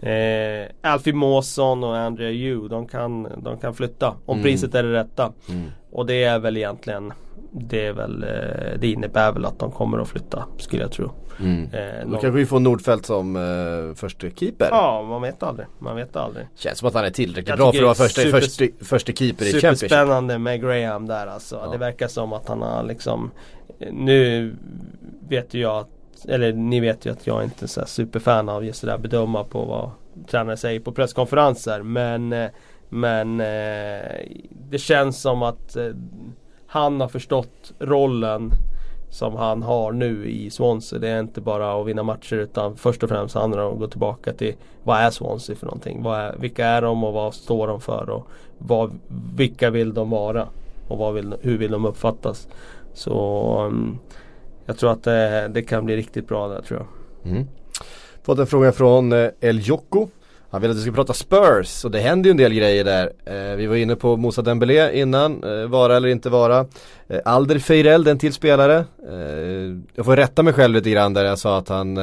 [0.00, 4.42] eh, Alfie Mawson och Andrea Yu de kan, de kan flytta om Mm.
[4.42, 5.32] priset är det rätta.
[5.48, 5.70] mm.
[5.92, 7.12] Och det är väl egentligen
[7.52, 11.10] Det är väl eh, Det innebär väl att de kommer att flytta skulle jag tro.
[11.40, 11.62] Mm.
[11.72, 15.66] Eh, Då kanske vi får Nordfeldt som eh, första keeper Ja man vet aldrig.
[15.78, 16.46] Man vet aldrig.
[16.56, 19.12] Känns som att han är tillräckligt Jag bra för att vara första, super- första, första
[19.12, 21.60] keeper i Championship Superspännande med Graham där alltså.
[21.64, 21.70] Ja.
[21.72, 23.30] Det verkar som att han har liksom
[23.92, 24.54] Nu
[25.28, 25.88] vet ju jag att
[26.24, 28.98] eller ni vet ju att jag inte är så här superfan av just det där
[28.98, 29.90] bedöma på vad
[30.26, 32.48] tränare säger på presskonferenser men eh,
[32.88, 34.26] Men eh,
[34.70, 35.90] Det känns som att eh,
[36.66, 38.50] Han har förstått rollen
[39.10, 40.98] som han har nu i Swansea.
[40.98, 43.78] Det är inte bara att vinna matcher utan först och främst handlar det om att
[43.78, 46.02] gå tillbaka till vad är Swansea för någonting?
[46.02, 48.10] Vad är, vilka är de och vad står de för?
[48.10, 48.26] Och
[48.58, 48.98] vad,
[49.36, 50.48] vilka vill de vara?
[50.88, 52.48] Och vad vill, hur vill de uppfattas?
[52.94, 53.98] Så um,
[54.68, 57.32] jag tror att det, det kan bli riktigt bra där tror jag.
[57.32, 57.46] Mm.
[58.22, 60.08] Fått en fråga från eh, El Jocko.
[60.50, 63.12] Han vill att vi ska prata Spurs och det händer ju en del grejer där.
[63.24, 66.66] Eh, vi var inne på Moussa Dembélé innan, eh, vara eller inte vara.
[67.08, 68.84] Eh, Alder Feirel, den till spelare.
[69.94, 71.98] Jag får rätta mig själv lite grann där jag sa att han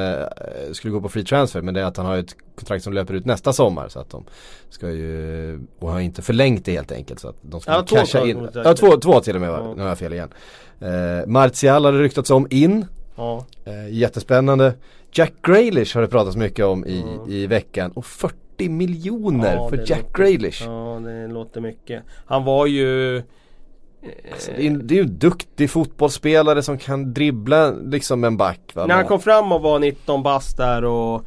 [0.71, 3.13] skulle gå på free transfer men det är att han har ett kontrakt som löper
[3.13, 4.25] ut nästa sommar så att de
[4.69, 8.25] ska ju, och har inte förlängt det helt enkelt så att de ska Ja, casha
[8.27, 8.47] in.
[8.53, 9.73] Ja, två, två till och med var Ja.
[9.75, 10.29] nu har jag fel igen.
[10.79, 12.85] Eh, Martial har det ryktats om in.
[13.15, 13.45] Ja.
[13.65, 14.73] Eh, jättespännande.
[15.11, 17.29] Jack Grealish har det pratats mycket om i, Mm.
[17.29, 20.63] i veckan och 40 miljoner Ja, för Jack låter- Grealish.
[20.65, 22.03] Ja det låter mycket.
[22.25, 23.21] Han var ju
[24.31, 28.59] Alltså, det, är, det är ju en duktig fotbollsspelare som kan dribbla liksom en back.
[28.75, 28.85] Va?
[28.85, 31.25] När han kom fram och var 19 bast där och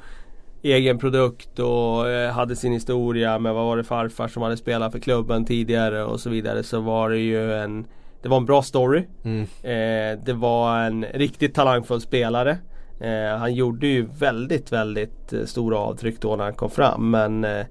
[0.62, 4.92] egen produkt och eh, hade sin historia med vad var det farfar som hade spelat
[4.92, 7.86] för klubben tidigare och så vidare så var det ju en
[8.22, 9.04] Det var en bra story.
[9.24, 9.42] Mm.
[9.42, 12.58] Eh, det var en riktigt talangfull spelare.
[13.00, 17.44] Eh, han gjorde ju väldigt, väldigt eh, stora avtryck då när han kom fram men
[17.44, 17.66] eh,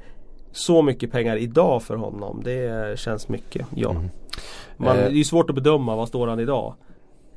[0.51, 3.93] Så mycket pengar idag för honom det känns mycket, ja.
[4.77, 5.03] Man, Eh.
[5.03, 6.75] det är ju svårt att bedöma, vad står han idag?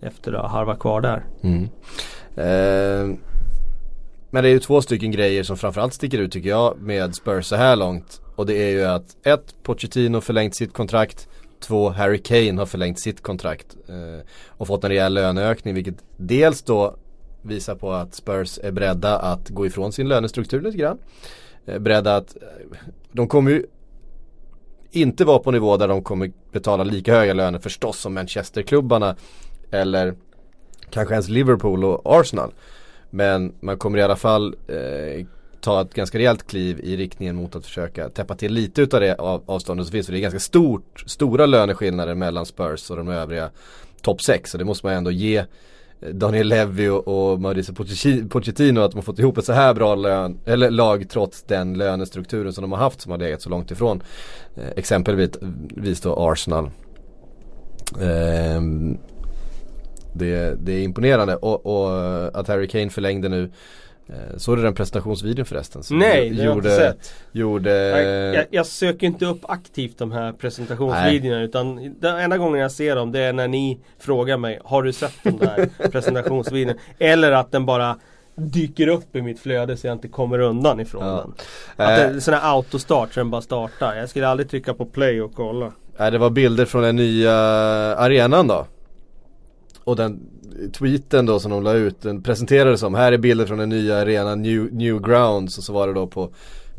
[0.02, 1.24] Efter att ha harvat kvar där.
[1.42, 1.62] Mm.
[2.36, 3.16] Eh,
[4.30, 7.46] men det är ju två stycken grejer som framförallt sticker ut tycker jag med Spurs
[7.46, 8.20] så här långt.
[8.36, 11.28] Och det är ju att ett, Pochettino förlängt sitt kontrakt.
[11.60, 13.76] Två, Harry Kane har förlängt sitt kontrakt.
[13.88, 16.96] Eh, och fått en rejäl löneökning vilket dels då
[17.42, 20.98] visar på att Spurs är beredda att gå ifrån sin lönestruktur lite grann.
[21.66, 22.78] Eh, beredda att, eh,
[23.12, 23.66] de kommer ju
[24.90, 29.16] inte vara på nivå där de kommer betala lika höga löner förstås som Manchesterklubbarna
[29.70, 30.14] eller
[30.90, 32.52] kanske ens Liverpool och Arsenal.
[33.10, 35.26] Men man kommer i alla fall eh,
[35.60, 39.14] ta ett ganska rejält kliv i riktningen mot att försöka täppa till lite utav det
[39.46, 40.06] avståndet som finns.
[40.06, 43.50] För det är ganska stort, stora löneskillnader mellan Spurs och de övriga
[44.02, 44.50] topp 6.
[44.50, 47.74] Så det måste man ändå ge eh, Daniel Levy och, Mauricio
[48.28, 51.78] Pochettino att de har fått ihop ett så här bra lön, eller lag trots den
[51.78, 54.02] lönestrukturen som de har haft som har legat så långt ifrån.
[54.56, 56.70] Eh, exempelvis då Arsenal.
[58.00, 58.98] Ehm,
[60.12, 63.50] det, det är imponerande och, och att Harry Kane förlängde nu
[64.36, 65.82] Såg du den presentationsvideon förresten?
[65.90, 67.14] Nej, det har jag inte sett.
[67.32, 72.60] Gjorde Jag, jag, jag söker inte upp aktivt de här presentationsvideorna utan den enda gången
[72.60, 76.78] jag ser dem det är när ni frågar mig Har du sett de där presentationsvideorna?
[76.98, 77.96] Eller att den bara
[78.34, 81.12] dyker upp i mitt flöde så jag inte kommer undan ifrån Ja.
[81.16, 81.32] den.
[81.86, 82.16] Att det Eh.
[82.16, 83.94] är sån här autostart så den bara startar.
[83.96, 85.72] Jag skulle aldrig trycka på play och kolla.
[85.98, 87.32] Nej det var bilder från den nya
[87.96, 88.66] arenan då
[89.84, 90.20] Och den
[90.72, 93.96] tweeten då som de la ut, den presenterades som Här är bilder från den nya
[93.98, 96.30] arenan New, New Grounds och så var det då på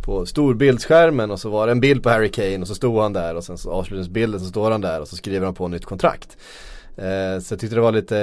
[0.06, 3.14] på storbildsskärmen och så var det en bild på Harry Kane och så stod han
[3.14, 5.86] där och sen så avslutningsbilden så står han där och så skriver han på nytt
[5.86, 6.38] kontrakt.
[6.98, 8.16] Eh, så jag tyckte det var lite,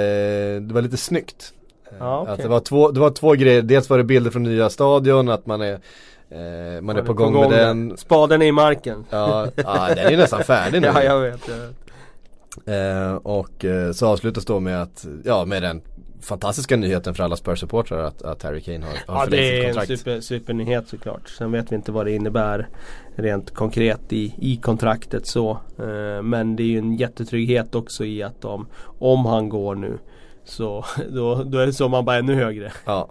[0.59, 1.53] det var lite snyggt.
[1.91, 2.33] Eh, Ja, okej.
[2.33, 5.29] Att det, var två, det var två grejer, dels var det bilder från nya stadion,
[5.29, 5.73] att man är,
[6.29, 7.97] eh, man är på gång med den.
[7.97, 9.05] Spaden är i marken.
[9.09, 10.87] Ja, ja den är nästan färdig nu.
[10.87, 11.47] Ja, jag vet.
[11.47, 11.75] Jag vet.
[12.65, 15.81] Eh, och eh, så avslutas då med att, ja med den
[16.21, 19.97] fantastiska nyheten för alla Spurs-supportrar att, att Harry Kane har, har Ja det är en
[19.97, 21.29] super, supernyhet såklart.
[21.29, 22.67] Sen vet vi inte vad det innebär
[23.15, 25.51] rent konkret i, i kontraktet så.
[25.79, 28.67] Eh, men det är ju en jättetrygghet också i att om,
[28.99, 29.97] om han går nu
[30.43, 32.71] så då, då är det så man bara ännu högre.
[32.85, 33.09] Ja.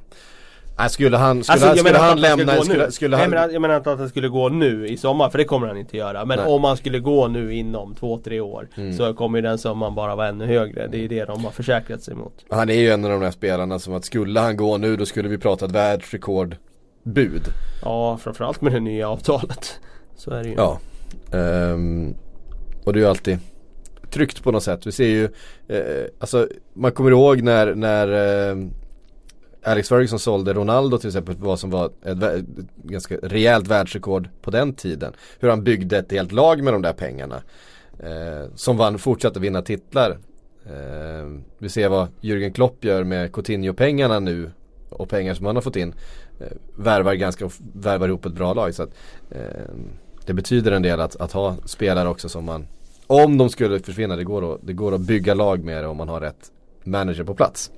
[0.79, 3.33] Nej, skulle han, skulle, Alltså, han, skulle han han lämna, gå skulle, skulle Nej, han
[3.33, 5.67] jag, menar, jag menar inte att han skulle gå nu i sommar för det kommer
[5.67, 6.25] han inte göra.
[6.25, 6.47] Men Nej.
[6.47, 8.93] om han skulle gå nu inom två, tre år Mm.
[8.93, 10.87] så kommer ju den summan bara vara ännu högre.
[10.87, 12.45] Det är ju det de har försäkrat sig mot.
[12.51, 15.07] Han är ju en av de där spelarna som att skulle han gå nu då
[15.07, 17.43] skulle vi prata ett världsrekordbud.
[17.83, 19.81] Ja, framförallt med det nya avtalet.
[20.17, 20.55] Så är det ju.
[20.55, 20.79] Ja.
[21.33, 22.15] Ehm,
[22.85, 23.39] och det är ju alltid
[24.11, 24.87] tryggt på något sätt.
[24.87, 25.25] Vi ser ju,
[25.69, 28.09] eh, alltså man kommer ihåg när, när
[28.51, 28.57] eh,
[29.69, 32.45] Alex Ferguson sålde Ronaldo till exempel vad som var ett, ett
[32.83, 35.13] ganska rejält världsrekord på den tiden.
[35.39, 37.43] Hur han byggde ett helt lag med de där pengarna.
[37.99, 40.19] Eh, som vann, fortsatte vinna titlar.
[40.67, 44.51] Eh, vi ser vad Jürgen Klopp gör med Coutinho-pengarna nu
[44.89, 45.95] och pengar som han har fått in.
[46.41, 46.47] Eh,
[46.77, 48.75] värvar ganska, värvar ihop ett bra lag.
[48.75, 48.91] Så att,
[49.31, 49.41] eh,
[50.27, 52.67] det betyder en del att, att ha spelare också som man
[53.07, 55.97] Om de skulle försvinna, det går, att, det går att bygga lag med det om
[55.97, 56.53] man har rätt
[56.85, 57.71] manager på plats.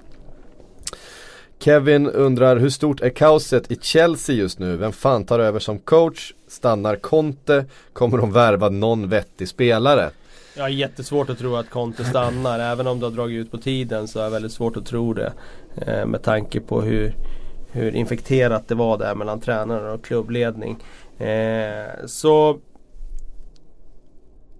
[1.60, 4.76] Kevin undrar hur stort är kaoset i Chelsea just nu?
[4.76, 6.32] Vem fan tar över som coach?
[6.48, 7.64] Stannar Conte?
[7.92, 10.10] Kommer de värva någon vettig spelare?
[10.56, 12.58] Jag har jättesvårt att tro att Conte stannar.
[12.58, 15.12] Även om det har dragit ut på tiden så är det väldigt svårt att tro
[15.12, 15.32] det.
[15.76, 17.14] Eh, med tanke på hur,
[17.72, 20.82] hur infekterat det var där mellan tränare och klubbledning.
[21.18, 22.58] Eh, så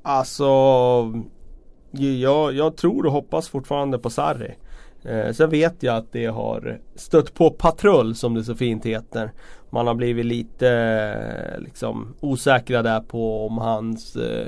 [0.03, 0.45] Alltså
[1.91, 4.55] jag, jag tror och hoppas fortfarande på Sarri.
[5.05, 9.33] Eh, sen vet jag att det har stött på patrull som det så fint heter.
[9.71, 14.47] Man har blivit lite eh, liksom osäkra där på om hans eh,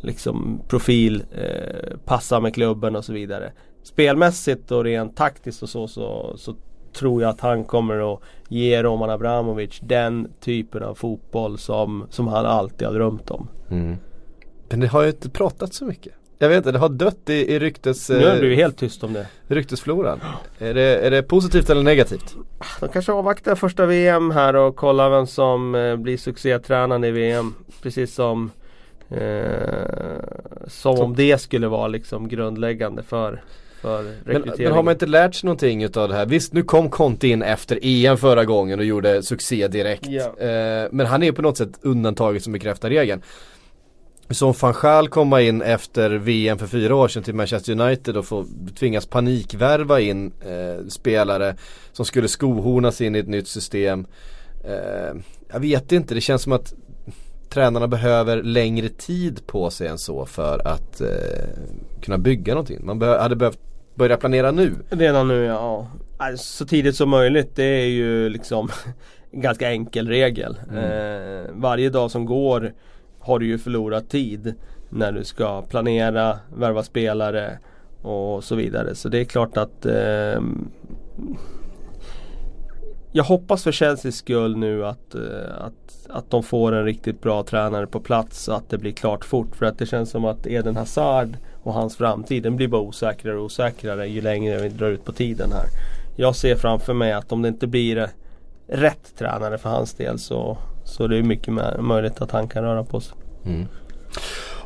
[0.00, 3.52] liksom profil eh, passar med klubben och så vidare.
[3.82, 6.54] Spelmässigt och rent taktiskt och så, så, så
[6.92, 12.28] tror jag att han kommer att ge Roman Abramovic den typen av fotboll som, som
[12.28, 13.48] han alltid har drömt om.
[13.70, 13.96] Mm.
[14.70, 16.12] Men det har ju inte pratat så mycket.
[16.40, 18.76] Jag vet inte, det har dött i, i ryktes, Nu har det eh, blivit helt
[18.78, 19.26] tyst om det.
[19.48, 20.20] ryktesfloran.
[20.58, 22.36] Är det, är det positivt eller negativt?
[22.80, 27.54] De kanske avvaktar första VM här och kollar vem som eh, blir succétränande i VM.
[27.82, 28.50] Precis som
[29.10, 29.18] eh,
[30.66, 33.42] Som om det skulle vara liksom grundläggande för,
[33.80, 34.64] för Men, rekryteringen.
[34.64, 36.26] men har man inte lärt sig någonting utav det här?
[36.26, 40.06] Visst, nu kom Conte in efter EM förra gången och gjorde succé direkt.
[40.08, 40.38] Ja.
[40.46, 43.22] Eh, men han är på något sätt undantaget som bekräftar regeln.
[44.30, 48.26] Som van Gaal komma in efter VM för fyra år sedan till Manchester United och
[48.26, 48.46] få
[48.78, 51.56] tvingas panikvärva in eh, spelare
[51.92, 54.06] som skulle skohornas in i ett nytt system.
[54.64, 55.20] Eh,
[55.52, 56.74] jag vet inte, det känns som att
[57.48, 61.08] tränarna behöver längre tid på sig än så för att eh,
[62.02, 62.86] kunna bygga någonting.
[62.86, 63.58] Man beh- hade behövt
[63.94, 64.74] börja planera nu.
[64.90, 65.86] Redan nu ja.
[66.36, 68.70] Så tidigt som möjligt det är ju liksom
[69.30, 70.58] en ganska enkel regel.
[70.74, 72.72] Eh, varje dag som går
[73.28, 74.54] har du ju förlorat tid
[74.88, 77.58] när du ska planera, värva spelare
[78.02, 78.94] och så vidare.
[78.94, 80.40] Så det är klart att eh,
[83.12, 85.20] jag hoppas för Chelseas skull nu att, eh,
[85.60, 89.24] att, att de får en riktigt bra tränare på plats och att det blir klart
[89.24, 89.56] fort.
[89.56, 93.36] För att det känns som att Eden Hazard och hans framtid den blir bara osäkrare
[93.36, 95.66] och osäkrare ju längre vi drar ut på tiden här.
[96.16, 98.08] Jag ser framför mig att om det inte blir eh,
[98.68, 100.58] rätt tränare för hans del så,
[100.88, 103.16] så är det mycket med, möjligt att han kan röra på sig.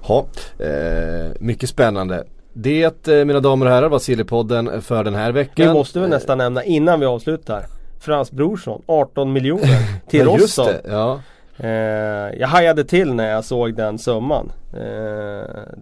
[0.08, 0.26] Ja,
[0.58, 2.24] eh, mycket spännande.
[2.52, 5.66] Det eh, mina damer och herrar var Sillypodden för den här veckan.
[5.68, 7.64] Vi måste väl nästan nämna innan vi avslutar.
[8.00, 11.20] Frans Brorsson, 18 miljoner till det, ja.
[11.56, 14.52] Eh, jag hajade till när jag såg den summan.
[14.72, 14.80] Eh,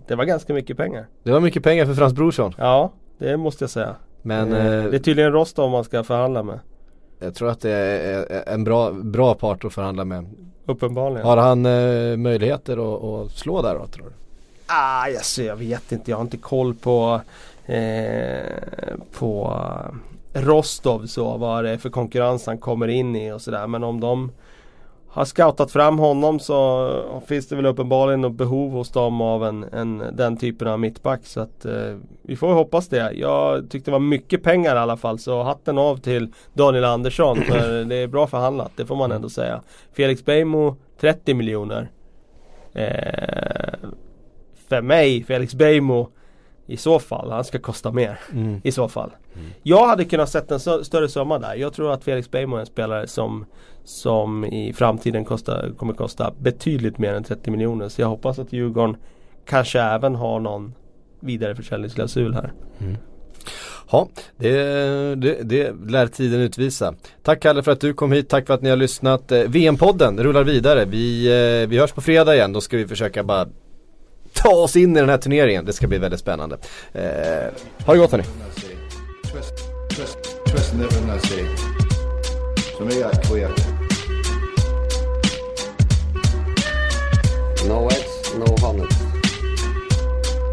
[0.07, 1.07] det var ganska mycket pengar.
[1.23, 2.55] Det var mycket pengar för Frans Brorsson.
[2.59, 3.95] Ja, det måste jag säga.
[4.23, 6.59] Men Eh, eh, det är tydligen Rostov man ska förhandla med.
[7.21, 10.27] Jag tror att det är en bra, bra part att förhandla med.
[10.67, 11.27] Uppenbarligen.
[11.27, 14.13] Har han eh, möjligheter att, att slå där då tror du?
[14.67, 17.21] Ah, alltså, jag vet inte, jag har inte koll på
[17.67, 18.43] eh,
[19.13, 19.61] på
[20.33, 23.67] Rostov så vad det är för konkurrens han kommer in i och sådär.
[23.67, 24.31] Men om de
[25.13, 29.65] har scoutat fram honom så finns det väl uppenbarligen något behov hos dem av en,
[29.73, 31.21] en, den typen av mittback.
[31.25, 33.13] Så att eh, vi får hoppas det.
[33.13, 37.37] Jag tyckte det var mycket pengar i alla fall så hatten av till Daniel Andersson.
[37.37, 39.63] För det är bra förhandlat, det får man ändå säga.
[39.93, 41.91] Felix Beijmo 30 miljoner.
[42.73, 43.79] Eh,
[44.69, 46.09] för mig, Felix Beijmo
[46.67, 48.19] i så fall, han ska kosta mer.
[48.63, 49.11] I så fall.
[49.63, 51.55] Jag hade kunnat sätta en stö- större summa där.
[51.55, 53.47] Jag tror att Felix Beijmo är en spelare som
[53.91, 57.89] Som i framtiden kostar, kommer kosta betydligt mer än 30 miljoner.
[57.89, 58.97] Så jag hoppas att Djurgården
[59.47, 60.75] kanske även har någon
[61.21, 62.53] vidareförsäljningsklausul här.
[63.91, 64.55] Ja, det,
[65.15, 66.95] det, det lär tiden utvisa.
[67.23, 69.33] Tack Kalle för att du kom hit, tack för att ni har lyssnat.
[69.33, 70.85] Eh, VM-podden rullar vidare.
[70.85, 73.49] Vi, eh, vi hörs på fredag igen, då ska vi försöka bara
[74.33, 75.65] ta oss in i den här turneringen.
[75.65, 76.59] Det ska bli väldigt spännande.
[76.93, 77.03] Eh,
[77.87, 78.25] ha det gott hörni.
[79.33, 79.55] Trust,
[79.91, 81.45] trust, trust in everything I say.
[82.79, 83.70] To me, that's
[87.67, 88.93] No ads, no hundred.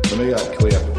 [0.08, 0.97] For me, I quit.